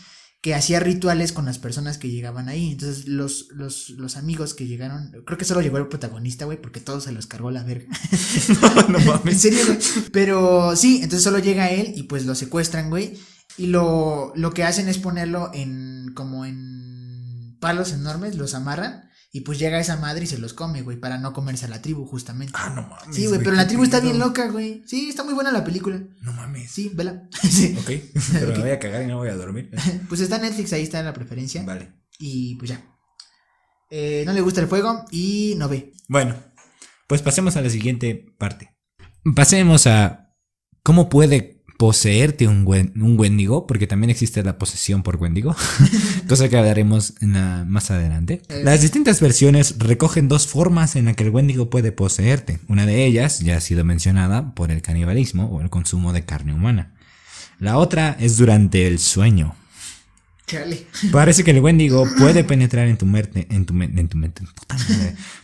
[0.41, 2.71] que hacía rituales con las personas que llegaban ahí.
[2.71, 6.79] Entonces, los, los, los amigos que llegaron, creo que solo llegó el protagonista, güey, porque
[6.79, 7.87] todos se los cargó la verga.
[8.89, 9.77] no en serio, güey.
[10.11, 13.19] Pero sí, entonces solo llega él y pues lo secuestran, güey.
[13.57, 19.10] Y lo, lo que hacen es ponerlo en, como en palos enormes, los amarran.
[19.33, 21.81] Y pues llega esa madre y se los come, güey, para no comerse a la
[21.81, 22.51] tribu, justamente.
[22.53, 23.15] Ah, no mames.
[23.15, 24.83] sí, güey, pero la tribu está bien loca, güey.
[24.85, 26.01] Sí, está muy buena la película.
[26.21, 26.69] No mames.
[26.69, 27.29] Sí, vela.
[27.41, 27.77] sí.
[27.79, 27.91] Ok,
[28.33, 29.71] pero me voy a cagar y no voy a dormir.
[30.09, 31.63] Pues está Netflix, ahí está en la preferencia.
[31.63, 31.93] Vale.
[32.19, 32.83] Y pues ya.
[33.89, 35.93] Eh, no le gusta el fuego y no ve.
[36.09, 36.35] Bueno,
[37.07, 38.75] pues pasemos a la siguiente parte.
[39.33, 40.35] Pasemos a
[40.83, 45.55] cómo puede poseerte un, wen- un Wendigo, porque también existe la posesión por Wendigo,
[46.29, 48.43] cosa que hablaremos en la- más adelante.
[48.49, 48.61] Eh.
[48.63, 52.59] Las distintas versiones recogen dos formas en las que el Wendigo puede poseerte.
[52.67, 56.53] Una de ellas ya ha sido mencionada por el canibalismo o el consumo de carne
[56.53, 56.91] humana.
[57.57, 59.55] La otra es durante el sueño.
[60.47, 60.85] Chale.
[61.11, 64.43] Parece que el Wendigo puede penetrar en tu mente, en tu, en tu mente.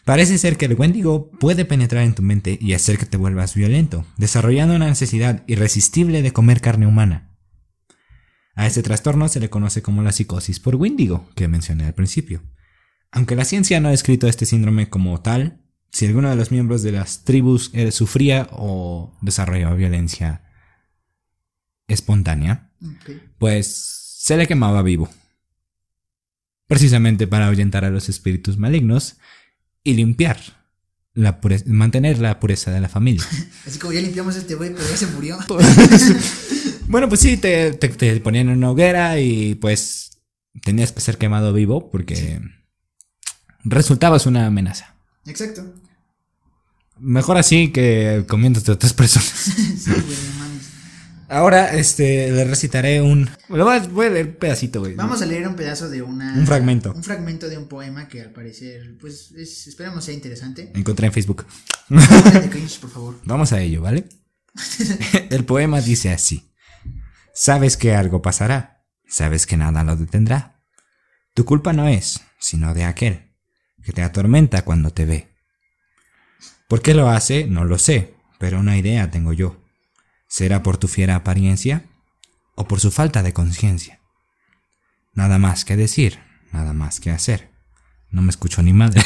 [0.05, 3.55] Parece ser que el Wendigo puede penetrar en tu mente y hacer que te vuelvas
[3.55, 7.37] violento, desarrollando una necesidad irresistible de comer carne humana.
[8.55, 12.41] A este trastorno se le conoce como la psicosis por Wendigo, que mencioné al principio.
[13.11, 16.83] Aunque la ciencia no ha descrito este síndrome como tal, si alguno de los miembros
[16.83, 20.43] de las tribus eh, sufría o desarrollaba violencia
[21.87, 22.71] espontánea,
[23.37, 25.09] pues se le quemaba vivo.
[26.67, 29.15] Precisamente para ahuyentar a los espíritus malignos
[29.85, 30.37] y limpiar,
[31.13, 33.23] la pure- mantener la pureza de la familia.
[33.65, 35.37] Así como ya limpiamos a este güey, pero ya se murió.
[36.89, 40.17] bueno, pues sí, te, te- te ponían en una hoguera y pues
[40.61, 42.41] tenías que ser quemado vivo porque
[43.63, 44.93] resultabas una amenaza.
[45.25, 45.73] Exacto.
[46.99, 49.29] Mejor así que comiéndote a otras personas.
[49.77, 50.36] Sí, güey, no mames.
[51.29, 53.29] Ahora, este, le recitaré un...
[53.49, 54.95] Lo voy a, voy a leer un pedacito, güey.
[54.95, 56.33] Vamos a leer un pedazo de una.
[56.33, 56.93] Un fragmento.
[56.93, 60.71] Un fragmento de un poema que al parecer, pues, es, esperemos sea interesante.
[60.73, 61.45] Encontré en Facebook.
[62.49, 63.19] Cringe, por favor.
[63.25, 64.07] Vamos a ello, ¿vale?
[65.29, 66.49] El poema dice así.
[67.33, 70.61] Sabes que algo pasará, sabes que nada lo detendrá.
[71.33, 73.35] Tu culpa no es, sino de aquel,
[73.83, 75.27] que te atormenta cuando te ve.
[76.67, 77.45] ¿Por qué lo hace?
[77.45, 79.66] No lo sé, pero una idea tengo yo.
[80.27, 81.85] ¿Será por tu fiera apariencia
[82.55, 83.99] o por su falta de conciencia?
[85.13, 86.19] Nada más que decir,
[86.51, 87.51] nada más que hacer.
[88.09, 89.03] No me escucho ni madre.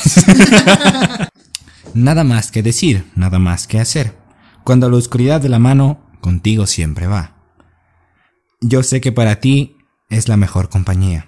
[1.94, 4.18] nada más que decir, nada más que hacer.
[4.64, 7.38] Cuando la oscuridad de la mano contigo siempre va.
[8.60, 9.78] Yo sé que para ti
[10.10, 11.28] es la mejor compañía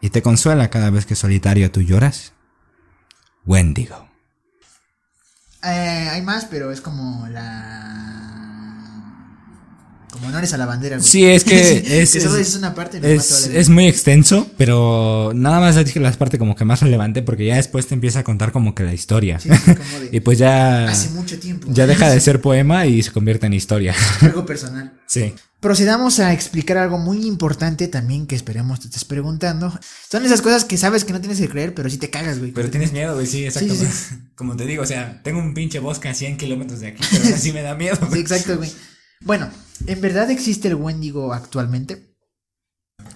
[0.00, 2.32] y te consuela cada vez que solitario tú lloras.
[3.46, 4.08] Wendigo.
[5.62, 8.17] Eh, hay más, pero es como la.
[10.10, 11.08] Como honores a la bandera, güey.
[11.08, 13.00] Sí, es que es, es- es una parte.
[13.02, 17.56] Es, muy extenso, pero nada más dije la parte como que más relevante porque ya
[17.56, 19.38] después te empieza a contar como que la historia.
[19.38, 19.64] Sí, como
[20.00, 21.68] de- y pues ya, Hace mucho tiempo.
[21.70, 23.94] ya deja de ser poema y se convierte en historia.
[24.20, 24.92] Algo personal.
[25.08, 25.32] Sí.
[25.60, 29.72] Procedamos a explicar algo muy importante también que esperemos te estés preguntando.
[30.10, 32.52] Son esas cosas que sabes que no tienes que creer, pero sí te cagas, güey.
[32.52, 33.74] Pero tienes miedo, güey, sí, exacto.
[33.74, 36.88] Sí, sí, Como te digo, o sea, tengo un pinche bosque a 100 kilómetros de
[36.88, 37.96] aquí, pero así me da miedo.
[38.12, 38.70] Sí, exacto, güey.
[39.22, 39.48] Bueno,
[39.86, 42.08] ¿en verdad existe el Wendigo actualmente?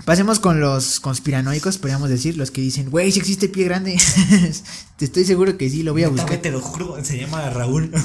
[0.05, 4.01] Pasemos con los conspiranoicos, podríamos decir, los que dicen, güey, si existe pie grande.
[4.97, 6.39] Te estoy seguro que sí, lo voy a buscar.
[6.39, 7.93] te lo juro, se llama Raúl.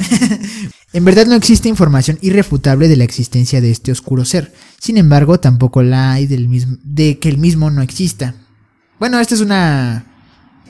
[0.94, 4.54] En verdad no existe información irrefutable de la existencia de este oscuro ser.
[4.80, 8.36] Sin embargo, tampoco la hay del mismo, de que el mismo no exista.
[8.98, 10.06] Bueno, esta es una,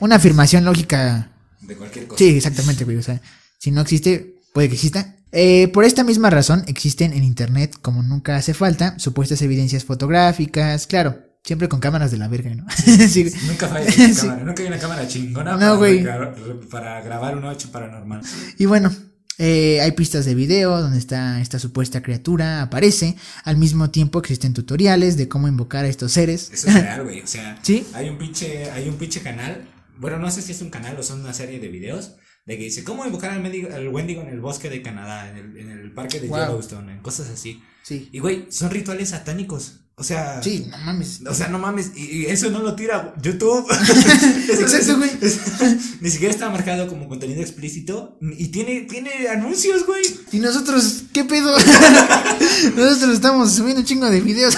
[0.00, 1.30] una afirmación lógica.
[1.60, 2.18] De cualquier cosa.
[2.18, 2.96] Sí, exactamente, güey.
[2.96, 3.22] O sea,
[3.58, 5.16] si no existe, puede que exista.
[5.32, 10.86] Eh, por esta misma razón, existen en Internet, como nunca hace falta, supuestas evidencias fotográficas,
[10.86, 12.66] claro, siempre con cámaras de la verga, ¿no?
[12.70, 13.30] Sí.
[13.46, 14.20] Nunca falla una Sí.
[14.22, 16.36] cámara, nunca hay una cámara chingona No, para, grabar,
[16.70, 18.22] para grabar un 8 paranormal.
[18.58, 18.90] Y bueno,
[19.38, 23.16] eh, hay pistas de video donde está esta supuesta criatura, aparece.
[23.44, 26.50] Al mismo tiempo existen tutoriales de cómo invocar a estos seres.
[26.52, 27.20] Eso es real, güey.
[27.20, 27.86] O sea, ¿Sí?
[27.94, 29.68] hay un pinche, hay un pinche canal.
[29.98, 32.12] Bueno, no sé si es un canal o son una serie de videos.
[32.48, 35.30] De que dice, ¿cómo invocar al, mendigo- al Wendigo en el bosque de Canadá?
[35.30, 36.38] En el, en el parque de Wow.
[36.38, 37.62] Yellowstone, en cosas así.
[37.82, 38.08] Sí.
[38.10, 39.80] Y, güey, son rituales satánicos.
[39.96, 40.42] O sea.
[40.42, 41.20] Sí, no mames.
[41.28, 43.66] O sea, no mames, y, y eso no lo tira YouTube.
[44.48, 45.10] Exacto, güey.
[46.00, 48.16] Ni siquiera está marcado como contenido explícito.
[48.22, 50.02] Y tiene, tiene anuncios, güey.
[50.32, 51.50] Y nosotros, ¿qué pedo?
[52.76, 54.56] nosotros estamos subiendo un chingo de videos.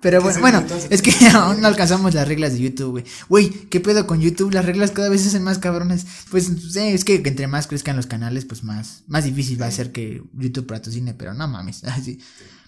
[0.00, 3.04] Pero bueno, Sí, bueno, es que aún no alcanzamos las reglas de YouTube, güey.
[3.28, 4.52] Güey, ¿qué pedo con YouTube?
[4.52, 6.06] Las reglas cada vez se hacen más cabrones.
[6.30, 9.70] Pues sí, es que entre más crezcan los canales, pues más, más difícil va a
[9.70, 11.84] ser que YouTube patrocine, pero no mames.
[11.84, 12.18] Así.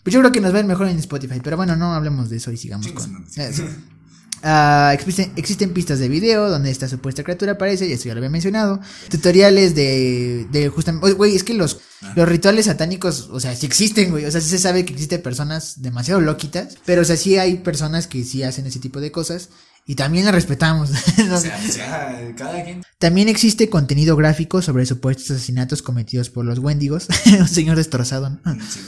[0.02, 2.30] Pues yo creo que nos va a ir mejor en Spotify, pero bueno, no hablemos
[2.30, 3.26] de eso y sigamos su con.
[3.28, 3.40] sí.
[4.42, 8.18] Ah, existen, existen pistas de video donde esta supuesta criatura aparece, y esto ya lo
[8.18, 8.80] había mencionado.
[9.10, 11.12] Tutoriales de, de justamente.
[11.12, 11.80] Güey, es que los,
[12.16, 14.24] los rituales satánicos, o sea, sí existen, güey.
[14.24, 17.58] O sea, sí se sabe que existen personas demasiado loquitas, pero o sea, sí hay
[17.58, 19.50] personas que sí hacen ese tipo de cosas
[19.86, 20.90] y también las respetamos.
[20.90, 20.96] ¿no?
[21.34, 22.82] O sea, o sea, cada quien.
[22.98, 27.08] También existe contenido gráfico sobre supuestos asesinatos cometidos por los Wendigos.
[27.38, 28.54] Un señor destrozado, ¿no?
[28.54, 28.80] Sí.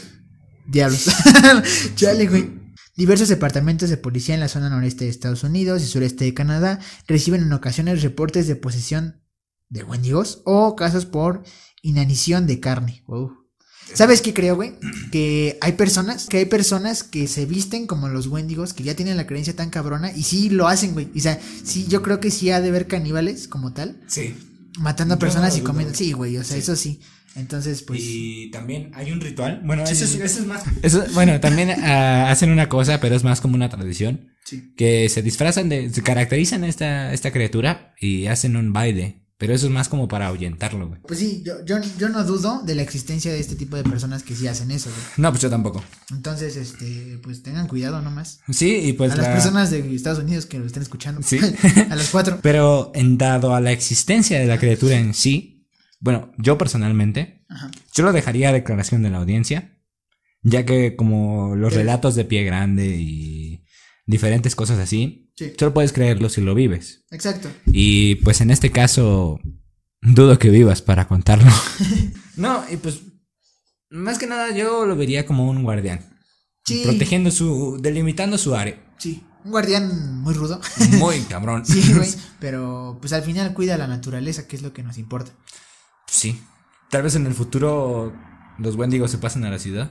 [0.66, 1.06] Diablos.
[1.96, 2.61] Chale, güey.
[2.94, 6.78] Diversos departamentos de policía en la zona noreste de Estados Unidos y sureste de Canadá
[7.08, 9.22] reciben en ocasiones reportes de posesión
[9.70, 11.42] de wendigos o casos por
[11.80, 13.02] inanición de carne.
[13.06, 13.32] Wow.
[13.94, 14.74] ¿Sabes qué creo, güey?
[15.10, 19.16] Que hay personas, que hay personas que se visten como los wendigos, que ya tienen
[19.16, 21.10] la creencia tan cabrona y sí lo hacen, güey.
[21.16, 24.36] O sea, sí, yo creo que sí ha de haber caníbales como tal, Sí.
[24.78, 25.94] matando a personas no y comiendo.
[25.94, 26.62] Sí, güey, o sea, Sí.
[26.62, 27.00] eso sí.
[27.34, 28.00] Entonces, pues.
[28.02, 29.62] y también hay un ritual.
[29.64, 30.62] Bueno, Sí, eso, sí, es, eso es más.
[30.82, 34.28] Eso, bueno, también ah, hacen una cosa, pero es más como una tradición.
[34.44, 34.74] Sí.
[34.76, 35.90] Que se disfrazan de.
[35.90, 39.20] Se caracterizan a esta, esta criatura y hacen un baile.
[39.38, 41.00] Pero eso es más como para ahuyentarlo, güey.
[41.00, 44.22] Pues sí, yo, yo, yo no dudo de la existencia de este tipo de personas
[44.22, 45.02] que sí hacen eso, güey.
[45.16, 45.82] No, pues yo tampoco.
[46.12, 48.38] Entonces, este, pues tengan cuidado nomás.
[48.50, 51.22] Sí, y pues a las la- personas de Estados Unidos que lo estén escuchando.
[51.24, 51.40] Sí.
[51.90, 52.38] a las cuatro.
[52.40, 55.51] Pero en dado a la existencia de la criatura en sí,
[56.02, 57.70] bueno, yo personalmente, Ajá.
[57.94, 59.78] yo lo dejaría a declaración de la audiencia,
[60.42, 63.64] ya que como los relatos de pie grande y
[64.06, 65.52] diferentes cosas así, Sí.
[65.58, 67.04] solo puedes creerlo si lo vives.
[67.10, 67.48] Exacto.
[67.66, 69.40] Y pues en este caso,
[70.02, 71.50] dudo que vivas para contarlo.
[72.36, 73.00] no, y pues,
[73.88, 76.00] más que nada yo lo vería como un guardián,
[76.66, 76.82] Sí.
[76.84, 78.76] protegiendo su, delimitando su área.
[78.98, 79.22] Sí.
[79.44, 80.60] Un guardián muy rudo.
[80.98, 81.64] Muy cabrón.
[81.64, 82.10] sí, güey.
[82.40, 85.32] Pero, pues al final cuida la naturaleza, que es lo que nos importa.
[86.12, 86.40] Sí.
[86.90, 88.12] Tal vez en el futuro
[88.58, 89.90] los Wendigos se pasen a la ciudad.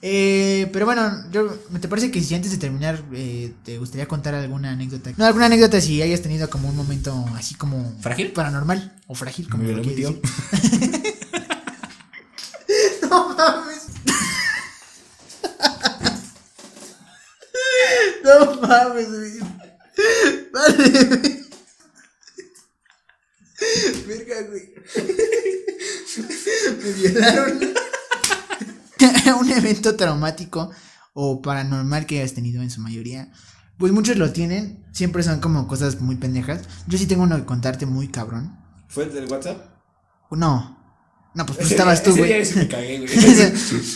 [0.00, 4.34] Eh, pero bueno, yo, ¿te parece que si antes de terminar eh, te gustaría contar
[4.34, 5.12] alguna anécdota?
[5.16, 7.94] No, alguna anécdota si hayas tenido como un momento así como...
[8.00, 8.32] ¿Frágil?
[8.32, 10.06] Paranormal o frágil, como lo decir.
[13.02, 13.86] no mames.
[18.24, 19.40] no mames, güey.
[20.52, 21.45] Vale.
[24.06, 24.74] Verga, güey.
[26.82, 27.60] Me violaron.
[29.40, 30.70] un evento traumático
[31.12, 33.32] o paranormal que hayas tenido en su mayoría.
[33.78, 36.62] Pues muchos lo tienen, siempre son como cosas muy pendejas.
[36.86, 38.58] Yo sí tengo uno que contarte muy cabrón.
[38.88, 39.58] ¿Fue el del WhatsApp?
[40.30, 40.75] No.
[41.36, 42.32] No, pues, pues estabas tú, güey.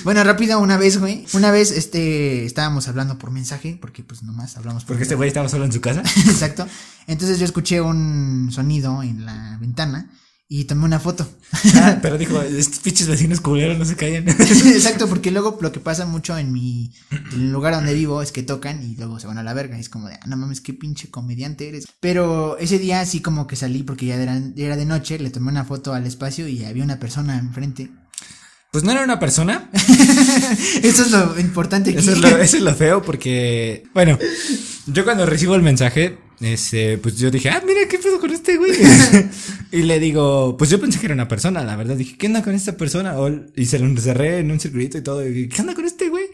[0.04, 1.24] bueno, rápido, una vez, güey.
[1.32, 5.28] Una vez, este, estábamos hablando por mensaje, porque pues nomás hablamos por Porque este güey
[5.28, 6.02] estaba solo en su casa.
[6.28, 6.68] Exacto.
[7.06, 10.10] Entonces yo escuché un sonido en la ventana
[10.52, 11.30] y tomé una foto.
[11.76, 14.28] Ah, pero dijo, estos pinches vecinos culeros no se callan.
[14.40, 18.32] Exacto, porque luego lo que pasa mucho en mi en el lugar donde vivo es
[18.32, 19.78] que tocan y luego se van a la verga.
[19.78, 21.86] Y es como de, ah, no mames, qué pinche comediante eres.
[22.00, 25.30] Pero ese día sí como que salí porque ya era, ya era de noche, le
[25.30, 27.92] tomé una foto al espacio y había una persona enfrente.
[28.72, 29.70] Pues no era una persona.
[30.82, 31.96] eso es lo importante.
[31.96, 34.18] Eso es lo, eso es lo feo porque, bueno,
[34.86, 38.56] yo cuando recibo el mensaje, este, pues yo dije, ah, mira, ¿qué pedo con este
[38.56, 38.72] güey?
[39.72, 41.96] y le digo, pues yo pensé que era una persona, la verdad.
[41.96, 43.14] Dije, ¿qué onda con esta persona?
[43.56, 45.26] y se lo encerré en un circuito y todo.
[45.26, 46.24] Y dije, ¿qué onda con este güey?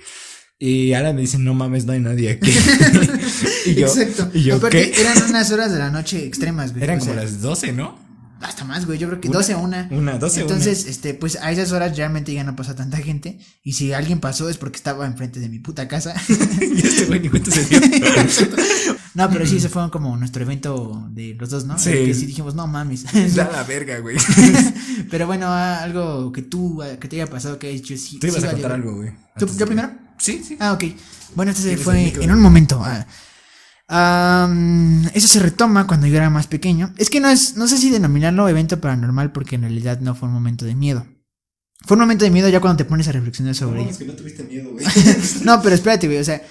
[0.58, 2.50] Y ahora me dicen, no mames, no hay nadie aquí.
[3.66, 4.30] y yo, Exacto.
[4.32, 6.84] Y yo, Aparte, eran unas horas de la noche extremas, güey.
[6.84, 8.06] Eran como las 12, ¿no?
[8.40, 8.98] hasta más, güey.
[8.98, 9.88] Yo creo que 12 a 1.
[9.90, 13.38] Una, 12 Entonces, este, pues a esas horas realmente ya no pasa tanta gente.
[13.62, 16.14] Y si alguien pasó es porque estaba enfrente de mi puta casa.
[16.60, 17.80] y este güey ni cuenta se dio.
[19.16, 21.78] No, pero sí, ese fue como nuestro evento de los dos, ¿no?
[21.78, 21.90] Sí.
[21.90, 23.06] Que sí dijimos, no mames.
[23.34, 24.18] Da la verga, güey.
[25.10, 28.18] pero bueno, algo que tú, que te haya pasado que hayas dicho, sí.
[28.18, 29.12] Tú ibas a contar algo, güey.
[29.38, 29.90] ¿Yo primero?
[30.18, 30.58] Sí, sí.
[30.60, 30.84] Ah, ok.
[31.34, 32.84] Bueno, este fue en un momento.
[33.88, 34.50] Ah,
[35.14, 36.92] eso se retoma cuando yo era más pequeño.
[36.98, 40.28] Es que no es, no sé si denominarlo evento paranormal porque en realidad no fue
[40.28, 41.06] un momento de miedo.
[41.86, 43.90] Fue un momento de miedo ya cuando te pones a reflexionar sobre no, ello.
[43.92, 44.84] Es que no tuviste miedo, güey.
[45.42, 46.18] no, pero espérate, güey.
[46.18, 46.42] O sea,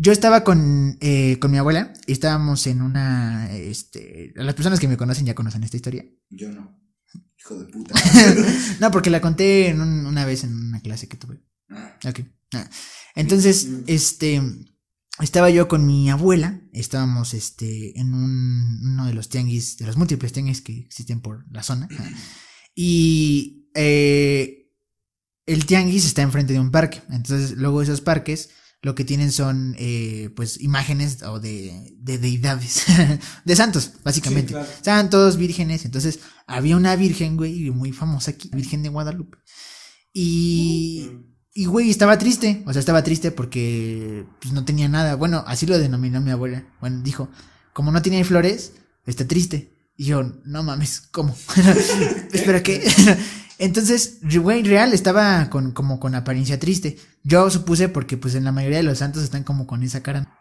[0.00, 4.86] yo estaba con, eh, con mi abuela y estábamos en una, este, las personas que
[4.86, 6.06] me conocen ya conocen esta historia.
[6.30, 6.80] Yo no.
[7.36, 7.94] Hijo de puta.
[8.80, 11.42] no, porque la conté en una vez en una clase que tuve.
[11.68, 11.98] Ah.
[12.06, 12.20] Ok.
[12.54, 12.70] Ah.
[13.16, 14.40] Entonces, este
[15.20, 19.96] estaba yo con mi abuela, estábamos este, en un, uno de los tianguis, de los
[19.96, 21.88] múltiples tianguis que existen por la zona.
[22.72, 24.70] Y eh,
[25.44, 27.02] el tianguis está enfrente de un parque.
[27.10, 32.84] Entonces, luego esos parques lo que tienen son, eh, pues, imágenes o de, de deidades,
[33.44, 34.54] de santos, básicamente.
[34.82, 35.84] Santos, vírgenes.
[35.84, 39.38] Entonces, había una virgen, güey, muy famosa aquí, Virgen de Guadalupe.
[40.12, 41.10] Y...
[41.54, 42.62] Y güey, estaba triste.
[42.66, 45.16] O sea, estaba triste porque pues, no tenía nada.
[45.16, 46.64] Bueno, así lo denominó mi abuela.
[46.80, 47.30] Bueno, dijo,
[47.72, 48.74] como no tiene flores,
[49.06, 49.72] está triste.
[49.96, 51.36] Y yo, no mames, ¿cómo?
[52.32, 52.80] Espera, ¿qué?
[53.58, 56.96] Entonces, güey, real estaba con, como con apariencia triste.
[57.24, 60.38] Yo supuse porque, pues, en la mayoría de los santos están como con esa cara.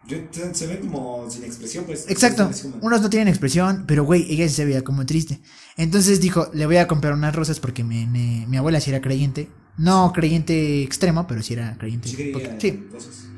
[0.53, 2.05] se ven como sin expresión, pues.
[2.09, 2.49] Exacto.
[2.81, 5.41] Unos no tienen expresión, pero, güey, ella se veía como triste.
[5.75, 9.49] Entonces dijo, le voy a comprar unas rosas porque mi abuela sí era creyente.
[9.77, 12.09] No creyente extremo, pero sí era creyente.
[12.09, 12.87] Sí,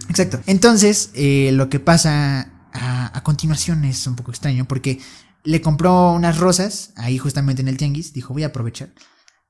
[0.09, 0.39] exacto.
[0.45, 4.99] Entonces, eh, lo que pasa a, continuación es un poco extraño porque
[5.43, 8.13] le compró unas rosas ahí justamente en el tianguis.
[8.13, 8.89] Dijo, voy a aprovechar.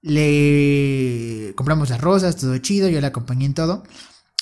[0.01, 3.83] Le compramos las rosas, todo chido, yo le acompañé en todo.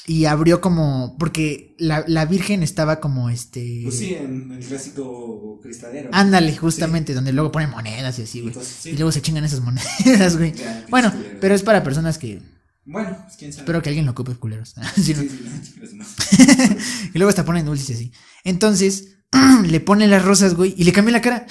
[0.09, 5.59] Y abrió como porque la, la Virgen estaba como este pues sí en el clásico
[5.61, 8.55] cristalero ándale justamente donde luego ponen monedas y así güey.
[8.85, 10.53] Y luego se chingan esas monedas güey.
[10.89, 12.41] Bueno pero es para personas que
[12.85, 13.63] bueno pues quién sabe.
[13.63, 14.75] espero que alguien lo ocupe culeros.
[14.95, 15.23] Sí, no.
[17.13, 18.11] y luego hasta ponen dulces y así.
[18.45, 19.17] Entonces
[19.67, 21.45] le ponen las rosas güey y le cambió la cara.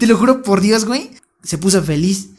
[0.00, 1.10] Te lo juro por Dios güey
[1.44, 2.30] se puso feliz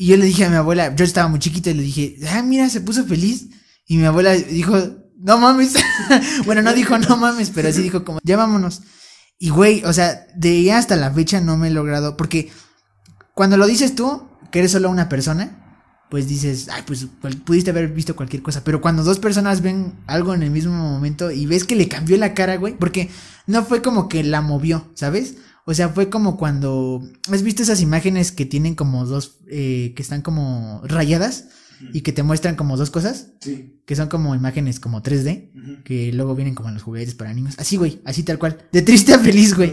[0.00, 2.42] y yo le dije a mi abuela yo estaba muy chiquita y le dije ah
[2.42, 3.48] mira se puso feliz
[3.90, 4.76] y mi abuela dijo,
[5.18, 5.74] no mames.
[6.46, 8.82] bueno, no dijo no mames, pero sí dijo como, ya vámonos.
[9.36, 12.52] Y güey, o sea, de ya hasta la fecha no me he logrado, porque
[13.34, 17.08] cuando lo dices tú, que eres solo una persona, pues dices, ay, pues
[17.44, 21.32] pudiste haber visto cualquier cosa, pero cuando dos personas ven algo en el mismo momento
[21.32, 23.10] y ves que le cambió la cara, güey, porque
[23.48, 25.34] no fue como que la movió, ¿sabes?
[25.70, 27.00] O sea, fue como cuando,
[27.30, 31.44] ¿has visto esas imágenes que tienen como dos, eh, que están como rayadas?
[31.94, 33.28] y que te muestran como dos cosas.
[33.40, 33.80] Sí.
[33.86, 37.54] Que son como imágenes como 3D, que luego vienen como en los juguetes para niños.
[37.56, 38.58] Así, güey, así tal cual.
[38.70, 39.72] De triste a feliz, güey.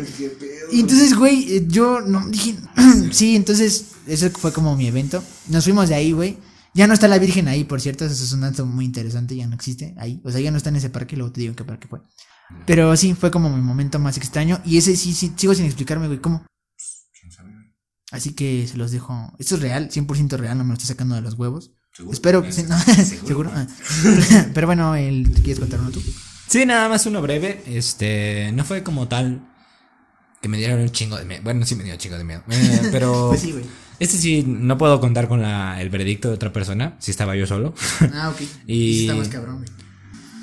[0.72, 2.56] Y entonces, güey, eh, yo no dije,
[3.12, 5.22] sí, entonces eso fue como mi evento.
[5.50, 6.38] Nos fuimos de ahí, güey.
[6.74, 9.48] Ya no está la Virgen ahí, por cierto, eso es un dato muy interesante, ya
[9.48, 10.22] no existe ahí.
[10.24, 12.00] O sea, ya no está en ese parque, luego te digo qué parque fue.
[12.66, 14.62] Pero sí, fue como mi momento más extraño.
[14.66, 16.46] Y ese sí, sí, sigo sin explicarme, güey, cómo.
[18.12, 19.34] Así que se los dejo.
[19.38, 21.72] Esto es real, 100% real, no me lo estoy sacando de los huevos.
[22.12, 22.64] Espero que sí,
[23.26, 23.52] seguro.
[24.54, 26.02] Pero bueno, el, ¿quieres contar uno tú?
[26.48, 27.64] Sí, nada más uno breve.
[27.66, 29.52] Este, no fue como tal
[30.42, 31.42] que me dieron un chingo de miedo.
[31.44, 32.44] Bueno, sí me dio un chingo de miedo.
[32.50, 33.66] Eh, pero pues sí, güey.
[34.00, 37.48] Este sí, no puedo contar con la, el veredicto de otra persona, si estaba yo
[37.48, 37.74] solo.
[38.14, 38.42] Ah, ok.
[38.68, 39.70] Y- Sí está más cabrón, güey.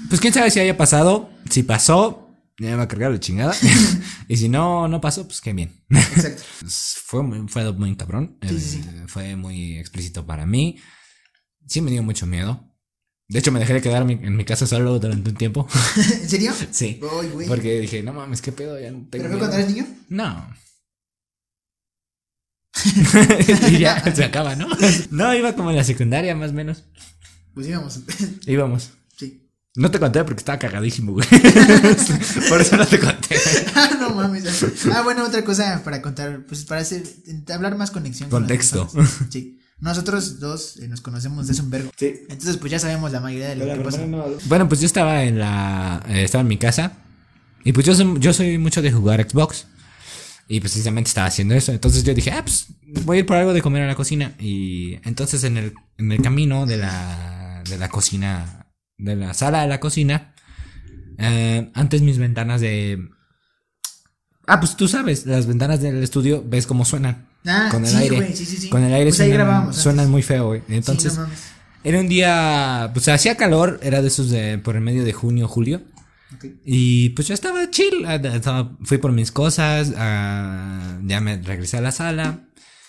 [0.09, 1.31] Pues quién sabe si haya pasado.
[1.51, 2.25] Si pasó,
[2.59, 3.55] ya me va a cargar la chingada.
[4.29, 5.85] y si no, no pasó, pues qué bien.
[5.91, 6.43] Exacto.
[7.07, 8.39] Fue muy, fue muy cabrón.
[8.43, 8.85] Sí, sí, sí.
[8.89, 10.79] Eh, Fue muy explícito para mí.
[11.67, 12.75] Sí me dio mucho miedo.
[13.29, 15.69] De hecho, me dejé de quedar en mi, casa solo durante un tiempo.
[15.97, 16.53] ¿En serio?
[16.73, 17.01] sí.
[17.33, 17.47] Güey.
[17.47, 19.39] Porque dije, no mames, qué pedo, ya no tengo ¿Pero fue miedo".
[19.39, 19.87] cuando eres niño?
[20.09, 20.55] No.
[23.71, 24.67] y ya se acaba, ¿no?
[25.11, 26.85] No, iba como en la secundaria, más o menos.
[27.55, 28.01] Pues íbamos.
[28.47, 28.91] Íbamos.
[29.77, 31.27] No te conté porque estaba cagadísimo, güey.
[32.49, 33.37] Por eso no te conté.
[33.75, 34.65] Ah, no mames.
[34.93, 37.03] Ah, bueno, otra cosa para contar, pues para hacer,
[37.53, 38.31] hablar más conexión.
[38.31, 38.89] Contexto.
[39.31, 39.59] Sí.
[39.81, 41.91] Nosotros dos eh, nos conocemos desde un vergo.
[41.97, 42.15] Sí.
[42.29, 44.01] Entonces, pues ya sabemos la mayoría de lo que pasa.
[44.47, 46.03] Bueno, pues yo estaba en la.
[46.09, 46.93] eh, estaba en mi casa.
[47.65, 49.67] Y pues yo soy, yo soy mucho de jugar Xbox.
[50.47, 51.73] Y precisamente estaba haciendo eso.
[51.73, 52.67] Entonces yo dije, ah, pues
[53.05, 54.35] voy a ir por algo de comer a la cocina.
[54.39, 58.64] Y entonces en el, en el camino de la, de la cocina,
[58.99, 60.35] de la sala de la cocina,
[61.19, 63.09] eh, antes mis ventanas de.
[64.47, 67.27] Ah, pues tú sabes, las ventanas del estudio, ves cómo suenan.
[67.47, 68.17] Ah, con el sí, aire.
[68.17, 68.69] güey, sí, sí, sí.
[68.71, 70.63] Con el aire Pues suenan, muy feo, güey.
[70.69, 71.27] Entonces, no
[71.83, 75.47] era un día, pues hacía calor, era de esos de por el medio de junio,
[75.49, 75.83] julio.
[76.65, 81.77] Y pues yo estaba chill, ah, estaba- fui por mis cosas, ah, ya me regresé
[81.77, 82.41] a la sala.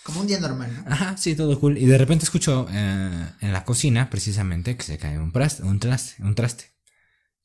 [0.05, 0.93] Como un día normal, ¿no?
[0.93, 1.79] Ajá, sí, todo cool.
[1.79, 6.21] Y de repente escucho eh, en la cocina, precisamente, que se cae un, un traste,
[6.23, 6.65] un traste.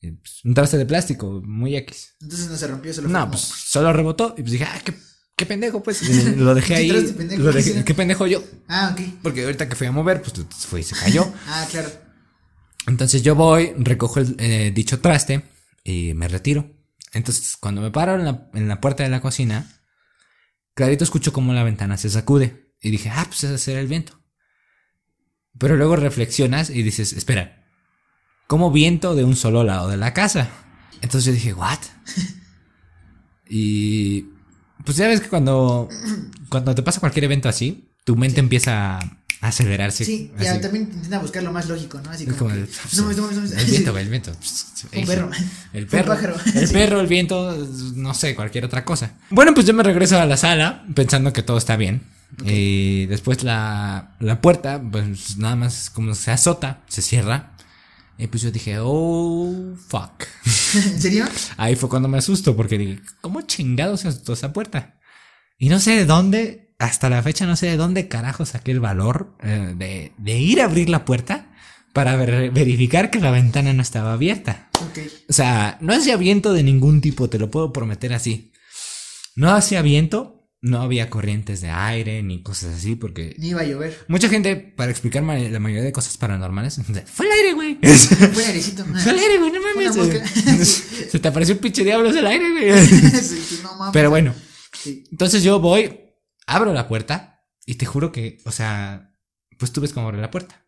[0.02, 2.16] Y, pues, un traste de plástico, muy X.
[2.20, 4.92] Entonces no se rompió, solo No, pues solo rebotó y pues dije, ah, qué,
[5.36, 6.02] qué pendejo, pues.
[6.08, 6.88] Y lo dejé ahí.
[6.90, 8.44] Traste pendejo, lo dejé- qué pendejo yo.
[8.68, 9.06] Ah, ok.
[9.22, 11.32] Porque ahorita que fui a mover, pues fue y se cayó.
[11.48, 11.88] Ah, claro.
[12.86, 15.44] Entonces yo voy, recojo el eh, dicho traste
[15.82, 16.70] y me retiro.
[17.14, 19.66] Entonces cuando me paro en la, en la puerta de la cocina,
[20.81, 22.72] clarito escucho como la ventana se sacude.
[22.81, 24.18] Y dije, ah, pues ese será el viento.
[25.59, 27.66] Pero luego reflexionas y dices, espera,
[28.47, 30.49] ¿cómo viento de un solo lado de la casa?
[31.03, 31.78] Entonces yo dije, ¿what?
[33.53, 34.26] Y
[34.85, 35.89] pues ya ves que cuando,
[36.49, 40.05] cuando te pasa cualquier evento así, tu mente empieza a acelerarse.
[40.05, 40.61] Sí, ya así.
[40.61, 42.11] también intenta buscar lo más lógico, ¿no?
[42.11, 42.38] Así como.
[42.38, 42.61] como que,
[42.97, 43.59] no no no.
[43.59, 44.32] El viento, el viento.
[44.95, 45.30] Un perro.
[45.72, 46.36] El perro.
[46.55, 49.12] El perro, el viento, no sé, cualquier otra cosa.
[49.30, 52.03] Bueno, pues yo me regreso a la sala pensando que todo está bien.
[52.45, 57.57] Y después la, la puerta, pues nada más como se azota, se cierra.
[58.18, 60.24] Y pues yo dije, oh, fuck.
[60.74, 61.24] ¿En serio?
[61.57, 64.99] Ahí fue cuando me asusto porque dije, ¿cómo chingados se asustó esa puerta?
[65.59, 68.81] Y no sé de dónde, hasta la fecha no sé de dónde carajo saqué el
[68.81, 71.47] valor eh, de, de ir a abrir la puerta
[71.93, 74.68] para ver- verificar que la ventana no estaba abierta.
[75.28, 78.53] O sea, no hacía viento de ningún tipo, te lo puedo prometer así.
[79.37, 83.35] No hacía viento, no había corrientes de aire ni cosas así porque...
[83.39, 84.05] Ni iba a llover.
[84.09, 87.78] Mucha gente, para explicar la mayoría de cosas paranormales, fue el aire, güey.
[88.33, 88.85] Fue airecito.
[88.85, 89.97] Fue el aire, güey, no mames.
[89.97, 90.26] Mosca.
[91.11, 92.87] Se te apareció un pinche diablo del aire, güey.
[92.87, 93.91] Sí, no.
[93.93, 94.35] Pero bueno,
[94.83, 95.05] Sí.
[95.11, 95.99] entonces yo voy,
[96.51, 99.14] abro la puerta y te juro que, o sea,
[99.59, 100.66] pues tú ves cómo abre la puerta.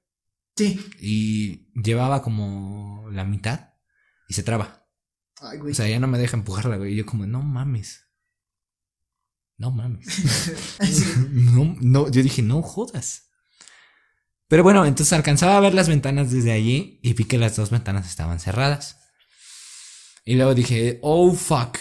[0.57, 0.81] Sí.
[1.01, 3.75] Y llevaba como la mitad
[4.29, 4.87] y se traba.
[5.41, 5.73] Ay, güey.
[5.73, 6.93] O sea, ya no me deja empujarla, güey.
[6.93, 8.07] Y yo como, no mames.
[9.59, 10.07] No mames.
[10.83, 11.05] Sí.
[11.31, 13.31] No, no, yo dije, no jodas.
[14.49, 17.71] Pero bueno, entonces alcanzaba a ver las ventanas desde allí y vi que las dos
[17.71, 18.99] ventanas estaban cerradas.
[20.25, 21.79] Y luego dije, oh fuck.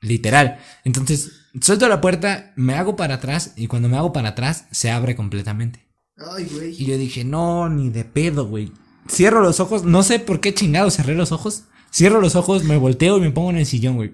[0.00, 0.60] Literal.
[0.84, 4.90] Entonces, suelto la puerta, me hago para atrás y cuando me hago para atrás se
[4.90, 5.86] abre completamente.
[6.16, 6.70] Ay, güey.
[6.82, 8.72] Y yo dije, no, ni de pedo, güey.
[9.10, 11.64] Cierro los ojos, no sé por qué chingado cerré los ojos.
[11.94, 14.12] Cierro los ojos, me volteo y me pongo en el sillón, güey.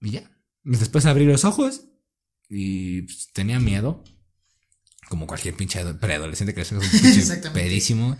[0.00, 0.30] Y ya.
[0.64, 1.82] Después abrí los ojos
[2.48, 4.04] y pues, tenía miedo.
[5.08, 7.60] Como cualquier pinche ado- preadolescente que es un pinche Exactamente.
[7.60, 8.16] pedísimo.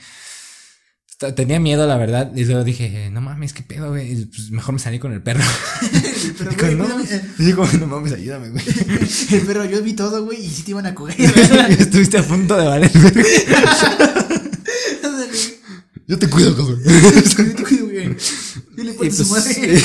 [1.19, 2.31] Tenía miedo, la verdad.
[2.37, 4.25] Y luego dije, no mames, qué pedo, güey.
[4.27, 5.41] Pues, mejor me salí con el perro.
[6.39, 6.87] Pero, güey, no,
[7.39, 8.64] digo, no mames, ayúdame, güey.
[9.47, 11.16] Pero yo vi todo, güey, y sí te iban a coger.
[11.71, 12.91] Estuviste a punto de valer.
[16.07, 16.81] Yo te cuido, cabrón.
[16.85, 18.16] Yo te cuido, güey.
[18.77, 19.83] Yo le parto su pues, madre.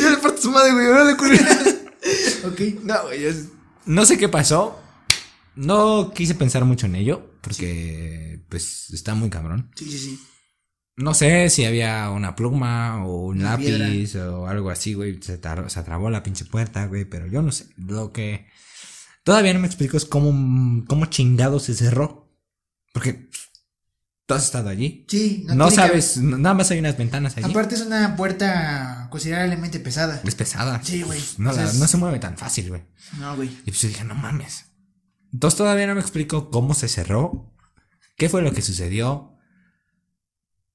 [0.00, 0.86] Yo le parto su madre, güey.
[0.88, 1.44] No le cuido.
[2.44, 2.84] Ok.
[2.84, 3.24] No, güey.
[3.24, 3.46] es-
[3.86, 4.78] No sé qué pasó.
[5.56, 7.30] No quise pensar mucho en ello.
[7.40, 9.70] Porque, pues, está muy cabrón.
[9.76, 10.20] Sí, sí, sí.
[10.96, 15.20] No sé si había una pluma o un Una lápiz o algo así, güey.
[15.22, 17.04] Se, se trabó la pinche puerta, güey.
[17.04, 17.66] Pero yo no sé.
[17.76, 18.46] Lo que
[19.22, 22.32] todavía no me explico es cómo, cómo chingado se cerró.
[22.94, 23.28] Porque
[24.26, 25.06] ¿Tú has estado allí?
[25.08, 27.48] Sí, No, sabes, nada más hay unas ventanas allí.
[27.48, 30.20] Aparte es una puerta considerablemente pesada.
[30.24, 30.80] Es pesada.
[30.82, 31.20] Sí, güey.
[31.38, 32.82] No, no se mueve tan fácil, güey.
[33.20, 33.48] No, güey.
[33.48, 34.64] Y pues yo dije, no mames.
[35.32, 37.55] Entonces todavía no me explico cómo se cerró,
[38.16, 39.32] qué fue lo que sucedió.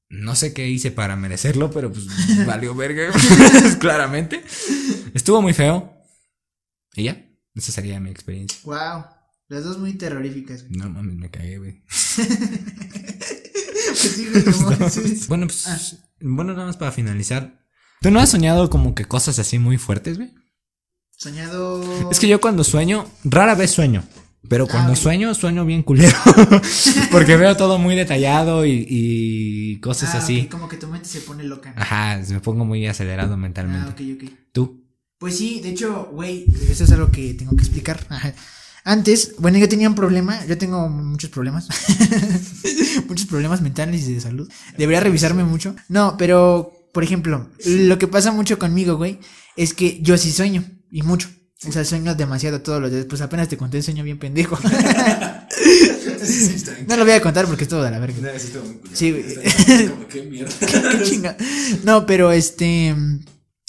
[0.10, 2.06] No sé qué hice para merecerlo, pero pues
[2.46, 3.12] valió verga,
[3.80, 4.44] claramente.
[5.14, 5.94] Estuvo muy feo.
[6.96, 7.26] Y ya,
[7.56, 8.60] esa sería mi experiencia.
[8.64, 9.06] Wow.
[9.48, 10.64] Las dos muy terroríficas.
[10.68, 10.78] güey.
[10.80, 11.84] No mames, me cagué, güey.
[13.92, 15.26] Pues sí, güey, como- sí.
[15.28, 15.80] Bueno, pues, Ah.
[16.22, 17.60] bueno, nada más para finalizar.
[18.02, 20.34] ¿Tú no has soñado como que cosas así muy fuertes, güey?
[21.12, 22.10] Soñado.
[22.10, 24.04] Es que yo cuando sueño, rara vez sueño.
[24.50, 26.18] Pero cuando sueño, sueño bien culero.
[27.12, 30.46] Porque veo todo muy detallado y, y cosas Ah, así.
[30.48, 31.74] como que tu mente se pone loca.
[31.78, 33.89] Ajá, me pongo muy acelerado Ah, mentalmente.
[33.92, 34.30] ok, ok.
[34.52, 34.84] ¿Tú?
[35.20, 38.06] Pues sí, de hecho, güey, eso es algo que tengo que explicar.
[38.10, 38.34] Ajá.
[38.84, 41.68] Antes, bueno, yo tenía un problema, yo tengo muchos problemas,
[43.08, 44.50] muchos problemas mentales y de salud.
[44.78, 45.76] Debería revisarme mucho.
[45.88, 49.20] No, pero, por ejemplo, lo que pasa mucho conmigo, güey,
[49.56, 51.30] es que yo sí sueño, y mucho.
[51.68, 53.05] O sea, sueño demasiado todos los días.
[53.05, 54.57] Pues apenas te conté, sueño bien pendejo.
[56.88, 58.32] no lo voy a contar porque es todo de la verga.
[58.93, 59.24] Sí, güey.
[60.09, 60.51] qué mierda.
[60.59, 61.38] Qué chinga.
[61.84, 62.95] No, pero este.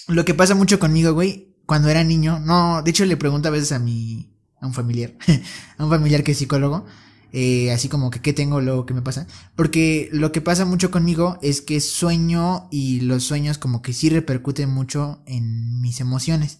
[0.08, 3.52] Lo que pasa mucho conmigo, güey, cuando era niño, no, de hecho le pregunto a
[3.52, 4.32] veces a mi.
[4.60, 5.12] a un familiar.
[5.76, 6.86] a un familiar que es psicólogo.
[7.32, 9.26] eh, así como que qué tengo, luego qué me pasa.
[9.54, 14.08] Porque lo que pasa mucho conmigo es que sueño y los sueños como que sí
[14.08, 16.58] repercuten mucho en mis emociones.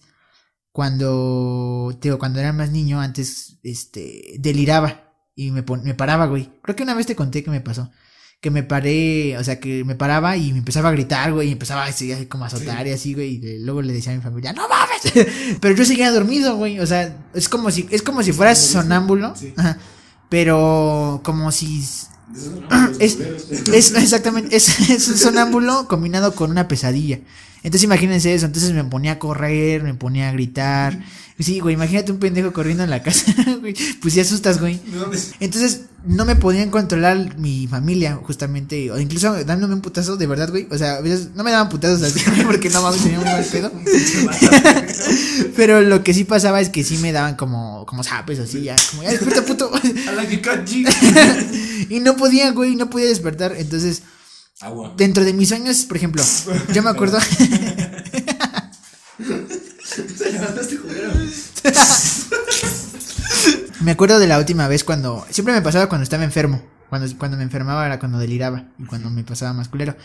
[0.73, 6.25] Cuando, te digo, cuando era más niño, antes, este, deliraba y me, pon- me paraba,
[6.25, 6.49] güey.
[6.63, 7.89] Creo que una vez te conté que me pasó
[8.41, 11.51] que me paré, o sea, que me paraba y me empezaba a gritar, güey, y
[11.53, 14.21] empezaba así, así como a azotar y así, güey, y luego le decía a mi
[14.21, 18.21] familia, no mames, pero yo seguía dormido, güey, o sea, es como si, es como
[18.21, 19.53] si fueras sonámbulo, Sí.
[19.55, 19.77] ajá,
[20.27, 21.85] pero como si,
[22.99, 23.17] es,
[23.71, 27.19] es exactamente, es, es un sonámbulo combinado con una pesadilla.
[27.63, 30.99] Entonces imagínense eso, entonces me ponía a correr, me ponía a gritar.
[31.39, 33.73] Sí, güey, imagínate un pendejo corriendo en la casa, güey.
[34.01, 34.79] Pues sí asustas, güey.
[35.39, 40.49] Entonces no me podían controlar mi familia, justamente, o incluso dándome un putazo, de verdad,
[40.49, 40.67] güey.
[40.69, 43.25] O sea, a veces no me daban putazos así, güey, porque no mames, tenía un
[43.25, 43.71] mal pedo.
[45.55, 48.75] Pero lo que sí pasaba es que sí me daban como, como zapes así, ya,
[48.91, 49.71] como ya despierta, puto.
[51.89, 53.55] y no podía, güey, no podía despertar.
[53.57, 54.03] Entonces,
[54.61, 54.93] Agua.
[54.97, 56.23] dentro de mis sueños, por ejemplo,
[56.73, 57.17] yo me acuerdo.
[60.17, 61.11] Te levantaste, culero.
[63.81, 65.25] Me acuerdo de la última vez cuando.
[65.29, 66.63] Siempre me pasaba cuando estaba enfermo.
[66.89, 68.65] Cuando, cuando me enfermaba era cuando deliraba.
[68.79, 69.95] Y cuando me pasaba más culero.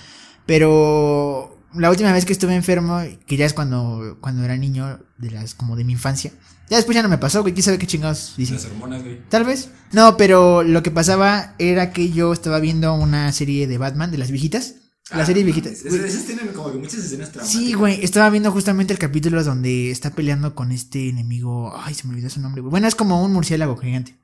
[0.46, 1.54] Pero.
[1.74, 5.54] La última vez que estuve enfermo, que ya es cuando, cuando era niño, de las,
[5.54, 6.32] como de mi infancia.
[6.70, 7.54] Ya después ya no me pasó, güey.
[7.54, 8.54] ¿Quién sabe qué chingados hice?
[8.54, 9.20] Las hormonas, güey.
[9.28, 9.70] Tal vez.
[9.92, 14.18] No, pero lo que pasaba era que yo estaba viendo una serie de Batman, de
[14.18, 14.74] las viejitas.
[15.10, 15.70] La Ah, serie viejita.
[15.70, 17.48] Esas, esas tienen como que muchas escenas traumáticas.
[17.62, 21.72] Sí, güey, estaba viendo justamente el capítulo donde está peleando con este enemigo.
[21.74, 22.70] Ay, se me olvidó su nombre, güey.
[22.70, 24.18] Bueno, es como un murciélago gigante.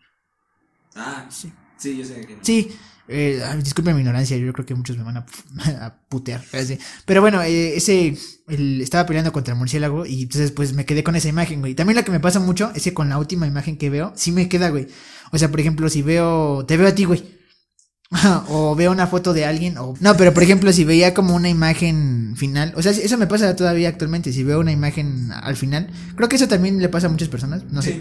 [0.94, 1.50] Ah, Sí.
[1.78, 2.36] sí, yo sé que.
[2.42, 2.70] Sí,
[3.08, 5.26] eh, ay, disculpen mi ignorancia, yo creo que muchos me van a,
[5.86, 6.42] a putear.
[7.06, 8.16] Pero bueno, eh, ese,
[8.48, 11.74] el- estaba peleando contra el murciélago y entonces pues me quedé con esa imagen, güey.
[11.74, 14.32] También lo que me pasa mucho es que con la última imagen que veo, sí
[14.32, 14.88] me queda, güey.
[15.32, 17.22] O sea, por ejemplo, si veo, te veo a ti, güey.
[18.48, 19.94] o veo una foto de alguien, o...
[20.00, 23.56] No, pero por ejemplo, si veía como una imagen final, o sea, eso me pasa
[23.56, 27.10] todavía actualmente, si veo una imagen al final, creo que eso también le pasa a
[27.10, 28.00] muchas personas, no sé.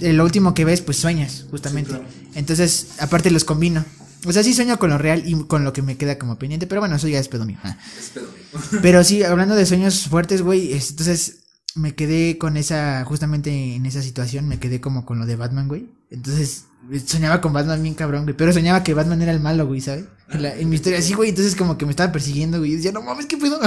[0.00, 1.92] Eh, Lo último que ves, pues sueñas, justamente.
[1.92, 2.10] Sí, claro.
[2.34, 3.84] Entonces, aparte los combino.
[4.26, 6.66] O sea, sí sueño con lo real y con lo que me queda como pendiente,
[6.66, 7.58] pero bueno, eso ya es pedo mío.
[7.98, 8.80] Es pedo, güey.
[8.82, 11.38] Pero sí, hablando de sueños fuertes, güey, es- entonces
[11.74, 15.68] me quedé con esa, justamente en esa situación, me quedé como con lo de Batman,
[15.68, 15.90] güey.
[16.10, 16.64] Entonces,
[17.06, 20.04] soñaba con Batman bien cabrón, güey, pero soñaba que Batman era el malo, güey, ¿sabes?
[20.30, 22.76] En, la- en mi historia, así, güey, entonces como que me estaba persiguiendo, güey, y
[22.76, 23.60] decía, no mames, ¿qué pedo?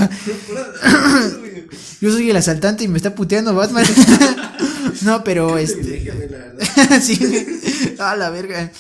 [2.01, 3.85] Yo soy el asaltante y me está puteando Batman.
[5.03, 5.81] no, pero este...
[5.83, 7.01] Déjame, la verdad.
[7.01, 7.19] sí.
[7.99, 8.71] A la verga.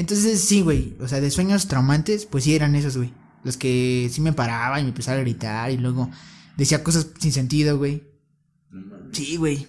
[0.00, 0.96] Entonces, sí, güey.
[1.00, 3.12] O sea, de sueños traumantes, pues sí eran esos, güey.
[3.44, 6.10] Los que sí me paraban y me empezaba a gritar y luego
[6.56, 8.02] decía cosas sin sentido, güey.
[9.12, 9.66] Sí, güey.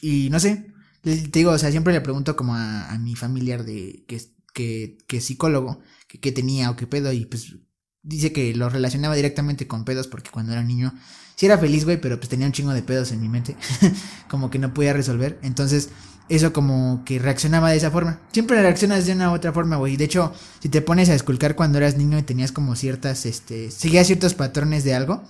[0.00, 0.66] Y no sé.
[1.02, 4.32] Te digo, o sea, siempre le pregunto como a, a mi familiar de que, es-
[4.54, 7.56] que, que psicólogo, que qué tenía o qué pedo, y pues
[8.02, 10.92] dice que lo relacionaba directamente con pedos porque cuando era niño
[11.36, 13.56] sí era feliz, güey, pero pues tenía un chingo de pedos en mi mente,
[14.28, 15.38] como que no podía resolver.
[15.42, 15.88] Entonces,
[16.36, 18.20] eso como que reaccionaba de esa forma.
[18.32, 19.96] Siempre reaccionas de una u otra forma, güey.
[19.96, 23.70] De hecho, si te pones a esculcar cuando eras niño y tenías como ciertas, este,
[23.70, 25.22] seguías ciertos patrones de algo,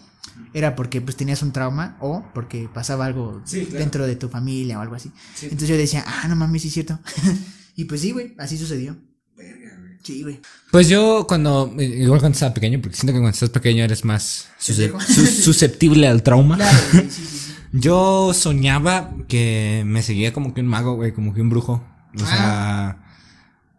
[0.55, 3.79] era porque pues tenías un trauma o porque pasaba algo Sí, claro.
[3.79, 5.11] dentro de tu familia o algo así.
[5.35, 5.47] Sí.
[5.47, 6.99] Entonces yo decía, ah, no mames, sí es cierto.
[7.77, 8.97] y pues sí, güey, así sucedió.
[9.37, 9.93] Verga, güey.
[10.03, 10.41] Sí, güey.
[10.71, 14.47] Pues yo cuando, igual cuando estaba pequeño, porque siento que cuando estás pequeño eres más
[14.59, 16.57] susceptible al trauma.
[16.57, 17.39] Claro, güey, sí, sí.
[17.73, 21.83] Yo soñaba que me seguía como que un mago, güey, como que un brujo.
[22.15, 22.99] O sea,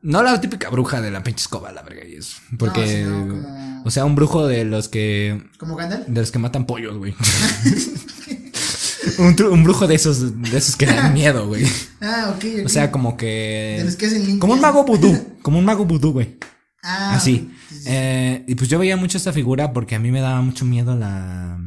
[0.02, 2.38] no la típica bruja de la pinche escoba, la verga, y eso.
[2.58, 6.08] Porque, como- o sea, un brujo de los que, ¿Como Gandalf?
[6.08, 7.14] de los que matan pollos, güey.
[9.20, 11.66] un, un brujo de esos, de esos que dan miedo, güey.
[12.02, 12.66] Ah, ok, ok.
[12.66, 15.86] O sea, como que, De los que hacen como un mago vudú, como un mago
[15.86, 16.38] vudú, güey.
[16.84, 17.50] Ah, Así.
[17.86, 20.96] Eh, y pues yo veía mucho esta figura porque a mí me daba mucho miedo
[20.98, 21.60] la.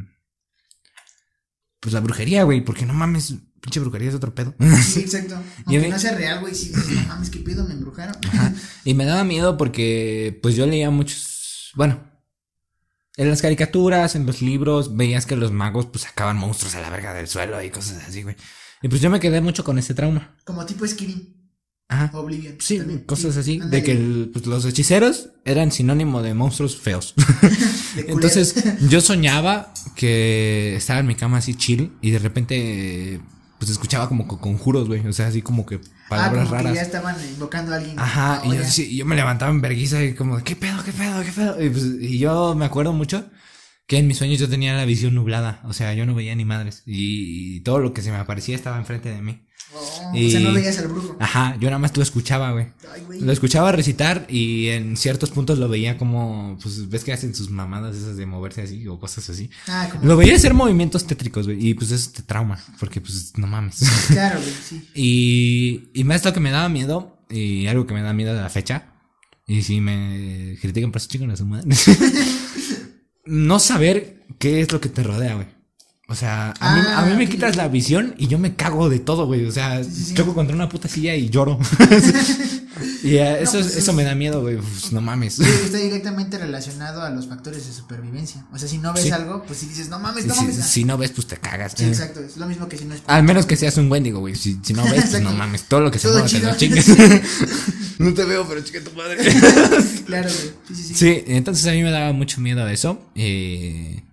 [1.87, 2.59] Pues la brujería, güey.
[2.59, 4.53] Porque no mames, pinche brujería es otro pedo.
[4.85, 5.35] Sí, exacto.
[5.67, 8.13] Y Aunque mí- no sea real, güey, sí, no mames, qué pedo, me embrujaron.
[8.27, 8.53] Ajá.
[8.83, 11.71] Y me daba miedo porque, pues yo leía muchos.
[11.75, 12.01] Bueno,
[13.15, 16.89] en las caricaturas, en los libros, veías que los magos, pues sacaban monstruos a la
[16.89, 18.35] verga del suelo y cosas así, güey.
[18.81, 20.35] Y pues yo me quedé mucho con ese trauma.
[20.43, 21.36] Como tipo Skirin,
[21.89, 22.11] Ajá.
[22.17, 22.55] Oblivion.
[22.59, 22.99] Sí, también.
[23.05, 23.59] cosas Sí, así.
[23.59, 27.13] De que el- pues, los hechiceros eran sinónimo de monstruos feos.
[27.95, 28.05] De.
[28.09, 28.55] Entonces
[28.89, 33.21] yo soñaba que estaba en mi cama así chill y de repente
[33.57, 35.05] pues escuchaba como co- conjuros, güey.
[35.07, 36.75] O sea, así como que ah, palabras como que raras.
[36.75, 37.97] ya estaban invocando a alguien.
[37.97, 41.23] Ajá, y yo, sí, yo me levantaba en vergüenza y como, ¿qué pedo, qué pedo,
[41.23, 41.63] qué pedo?
[41.63, 43.25] Y, pues, y yo me acuerdo mucho
[43.87, 45.61] que en mis sueños yo tenía la visión nublada.
[45.63, 46.83] O sea, yo no veía ni madres.
[46.85, 49.46] Y, y todo lo que se me aparecía estaba enfrente de mí.
[49.73, 51.17] Oh, y- O sea, no veías al brujo.
[51.19, 52.67] Ajá, yo nada más lo escuchaba, güey.
[53.19, 57.49] Lo escuchaba recitar y en ciertos puntos lo veía como, pues ves que hacen sus
[57.49, 59.49] mamadas esas de moverse así o cosas así.
[59.67, 59.89] Ah.
[60.01, 63.79] Lo veía hacer movimientos tétricos, güey, y pues eso te trauma, porque pues no mames.
[64.07, 64.87] Claro, güey, sí.
[64.95, 68.41] y, y más lo que me daba miedo, y algo que me da miedo de
[68.41, 68.93] la fecha,
[69.45, 71.67] y si me critican por eso, chicos, su madre.
[73.25, 75.47] no saber qué es lo que te rodea, güey.
[76.09, 77.55] O sea, a mí, a mí me Ah, quitas ok.
[77.57, 79.45] la visión y yo me cago de todo, güey.
[79.45, 81.59] O sea, Sí, choco contra una puta silla y lloro.
[83.03, 84.55] y eh, eso, pues, eso es- me da miedo, güey.
[84.55, 85.33] Pues, no mames.
[85.35, 88.45] Sí, está directamente relacionado a los factores de supervivencia.
[88.53, 90.55] O sea, si no ves algo, pues si dices, no mames, no mames.
[90.65, 91.73] si no ves, pues te cagas.
[91.75, 92.21] Sí, Eh, exacto.
[92.21, 93.01] Es lo mismo que si no es.
[93.05, 94.35] Al menos que seas un Wendigo, güey.
[94.35, 95.63] Si, si no ves, pues no mames.
[95.63, 96.85] Todo lo que se mueva te lo chingas.
[97.99, 99.17] no te veo, pero chica tu madre.
[100.05, 100.53] Claro, güey.
[100.69, 100.93] Sí, sí, sí.
[100.95, 103.01] Sí, entonces a mí me daba mucho miedo eso.
[103.15, 104.03] eh,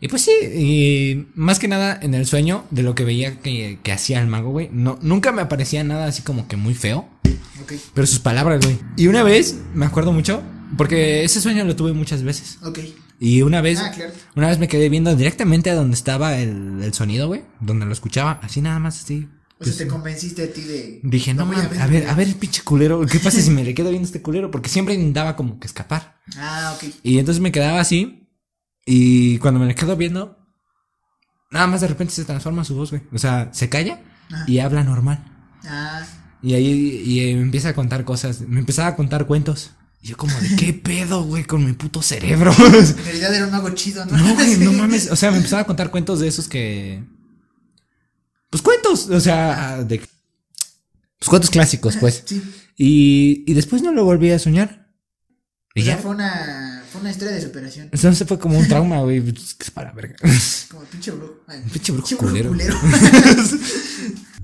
[0.00, 3.78] y pues sí, y más que nada en el sueño de lo que veía que,
[3.82, 4.68] que hacía el mago, güey.
[4.72, 7.08] No, nunca me aparecía nada así como que muy feo.
[7.62, 8.78] Ok, Pero sus palabras, güey.
[8.96, 10.42] Y una vez, me acuerdo mucho,
[10.78, 12.58] porque ese sueño lo tuve muchas veces.
[12.62, 12.78] ok.
[13.22, 14.12] Y una vez, Ah, claro.
[14.34, 17.42] una vez me quedé viendo directamente a donde estaba el, el sonido, güey.
[17.60, 19.28] Donde lo escuchaba, así nada más, así.
[19.58, 21.00] O sea, te convenciste a ti de.
[21.02, 23.74] Dije, no, voy mames, a ver, a ver, pinche culero, ¿qué pasa si me le
[23.74, 24.50] quedo viendo a este culero?
[24.50, 26.16] Porque siempre intentaba como que escapar.
[26.38, 26.88] Ah, ok.
[27.02, 28.19] Y entonces me quedaba así.
[28.86, 30.38] Y cuando me le quedo viendo,
[31.50, 33.02] nada más de repente se transforma su voz, güey.
[33.12, 34.00] O sea, se calla
[34.46, 35.24] y habla normal.
[35.64, 36.02] Ah,
[36.42, 38.40] Y ahí y, eh, me empieza a contar cosas.
[38.42, 39.72] Me empezaba a contar cuentos.
[40.02, 42.52] Y yo como de qué pedo, güey, con mi puto cerebro.
[42.58, 44.16] en realidad era un mago chido, ¿no?
[44.16, 45.10] no, güey, no mames.
[45.10, 47.04] O sea, me empezaba a contar cuentos de esos que.
[48.48, 49.08] Pues cuentos.
[49.10, 49.98] O sea, de.
[51.18, 52.22] Pues cuentos clásicos, pues.
[52.24, 52.42] Sí.
[52.76, 54.88] Y, y después no lo volví a soñar.
[55.74, 56.02] Y sea, ya.
[56.02, 56.69] fue una,
[57.00, 57.88] fue una historia de superación.
[57.90, 59.20] Entonces fue como un trauma, güey.
[59.20, 60.16] Pues, es para verga.
[60.70, 61.40] Como el pinche brujo.
[61.46, 62.52] Ay, Pinche brujo culero.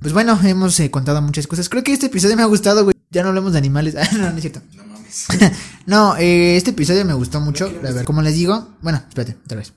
[0.00, 1.68] pues bueno, hemos eh, contado muchas cosas.
[1.68, 2.96] Creo que este episodio me ha gustado, güey.
[3.10, 3.94] Ya no hablamos de animales.
[3.98, 4.62] Ah, no, no es cierto.
[4.74, 5.26] No mames.
[5.86, 7.66] No, eh, este episodio me gustó mucho.
[7.70, 8.04] La verdad.
[8.04, 9.72] Como les digo, bueno, espérate, otra vez.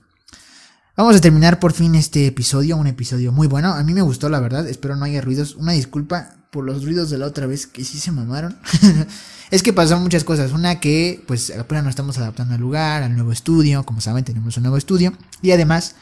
[0.96, 3.72] Vamos a terminar por fin este episodio, un episodio muy bueno.
[3.74, 4.66] A mí me gustó, la verdad.
[4.66, 5.54] Espero no haya ruidos.
[5.54, 8.56] Una disculpa por los ruidos de la otra vez que sí se mamaron.
[9.50, 10.52] es que pasó muchas cosas.
[10.52, 13.84] Una que, pues, apenas nos estamos adaptando al lugar, al nuevo estudio.
[13.84, 15.12] Como saben, tenemos un nuevo estudio.
[15.42, 15.94] Y además,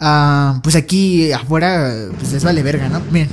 [0.00, 3.00] ah, pues aquí afuera, pues les vale verga, ¿no?
[3.12, 3.28] Miren.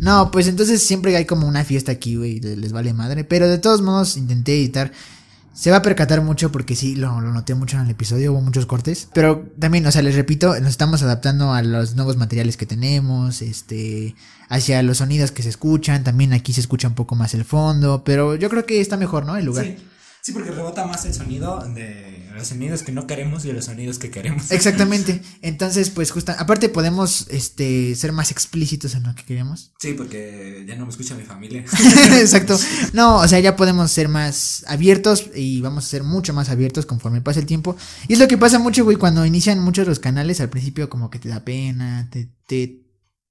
[0.00, 3.24] No, pues entonces siempre hay como una fiesta aquí, güey, le- les vale madre.
[3.24, 4.92] Pero de todos modos intenté editar.
[5.56, 8.42] Se va a percatar mucho porque sí, lo, lo noté mucho en el episodio, hubo
[8.42, 9.08] muchos cortes.
[9.14, 13.40] Pero también, o sea, les repito, nos estamos adaptando a los nuevos materiales que tenemos,
[13.40, 14.14] este,
[14.50, 16.04] hacia los sonidos que se escuchan.
[16.04, 19.24] También aquí se escucha un poco más el fondo, pero yo creo que está mejor,
[19.24, 19.34] ¿no?
[19.34, 19.64] El lugar.
[19.64, 19.78] Sí,
[20.20, 23.98] sí, porque rebota más el sonido de los sonidos que no queremos y los sonidos
[23.98, 24.50] que queremos.
[24.50, 25.22] Exactamente.
[25.42, 29.72] Entonces, pues justo, aparte podemos, este, ser más explícitos en lo que queremos.
[29.80, 31.64] Sí, porque ya no me escucha mi familia.
[32.20, 32.58] Exacto.
[32.92, 36.86] No, o sea, ya podemos ser más abiertos y vamos a ser mucho más abiertos
[36.86, 37.76] conforme pasa el tiempo.
[38.08, 41.10] Y es lo que pasa mucho, güey, cuando inician muchos los canales, al principio como
[41.10, 42.86] que te da pena, te, te,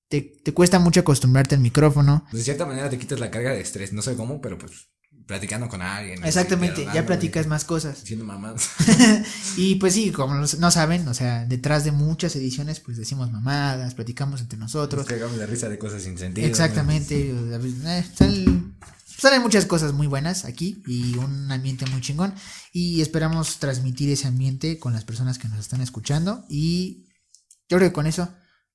[0.10, 2.26] te, te cuesta mucho acostumbrarte al micrófono.
[2.32, 4.89] De cierta manera te quitas la carga de estrés, no sé cómo, pero pues
[5.26, 6.23] platicando con alguien.
[6.23, 8.01] Exactamente, ya platicas más cosas.
[8.01, 8.69] Diciendo mamadas.
[9.57, 13.95] Y pues sí, como no saben, o sea, detrás de muchas ediciones, pues decimos mamadas,
[13.95, 15.05] platicamos entre Nos nosotros.
[15.05, 16.47] cagamos de risa de cosas sin sentido.
[16.47, 17.34] Exactamente.
[17.34, 18.73] o sea, pues, eh, sal-
[19.17, 22.34] salen muchas cosas muy buenas aquí y un ambiente muy chingón.
[22.73, 26.43] Y esperamos transmitir ese ambiente con las personas que nos están escuchando.
[26.49, 27.07] Y
[27.69, 28.30] yo creo que con eso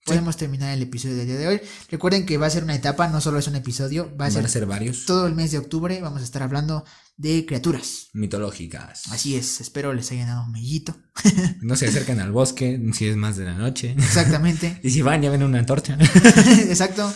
[0.05, 1.61] podemos terminar el episodio del día de hoy.
[1.91, 4.33] Recuerden que va a ser una etapa, no solo es un episodio, va a Van
[4.33, 5.05] ser a ser varios.
[5.07, 6.01] todo el mes de octubre.
[6.01, 6.85] Vamos a estar hablando
[7.17, 8.09] de criaturas.
[8.15, 9.03] Mitológicas.
[9.13, 10.97] Así es, espero les hayan dado un mellito.
[11.61, 13.93] No se acercan al bosque si es más de la noche.
[13.99, 14.81] Exactamente.
[14.83, 15.99] Y si van, ya ven una antorcha.
[16.69, 17.13] Exacto.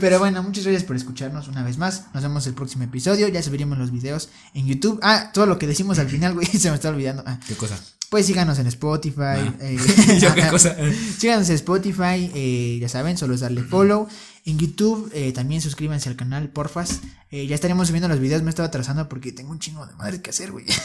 [0.00, 2.06] Pero bueno, muchas gracias por escucharnos una vez más.
[2.12, 3.28] Nos vemos el próximo episodio.
[3.28, 4.98] Ya subiremos los videos en YouTube.
[5.02, 7.22] Ah, todo lo que decimos al final, güey, se me está olvidando.
[7.26, 7.78] Ah, ¿Qué cosa?
[8.10, 9.54] Pues síganos en Spotify.
[9.60, 9.78] eh,
[10.20, 10.76] ¿Yo qué cosa?
[11.16, 14.08] síganos en Spotify, eh, ya saben, solo es darle follow.
[14.44, 17.00] En YouTube eh, también suscríbanse al canal, porfas.
[17.30, 20.20] Eh, ya estaremos subiendo los videos, me estaba atrasando porque tengo un chingo de madre
[20.20, 20.66] que hacer, güey.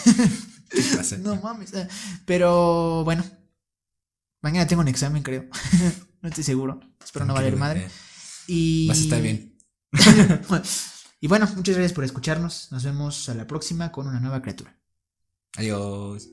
[1.20, 1.74] No mames.
[1.76, 1.88] ah,
[2.26, 3.24] Pero bueno,
[4.42, 5.46] mañana tengo un examen, creo.
[6.22, 6.80] no estoy seguro.
[7.04, 7.88] Espero no valer madre.
[8.48, 8.88] Y...
[8.88, 9.58] Vas a estar bien.
[11.22, 12.72] y bueno, muchas gracias por escucharnos.
[12.72, 14.78] Nos vemos a la próxima con una nueva criatura.
[15.56, 16.30] Adiós.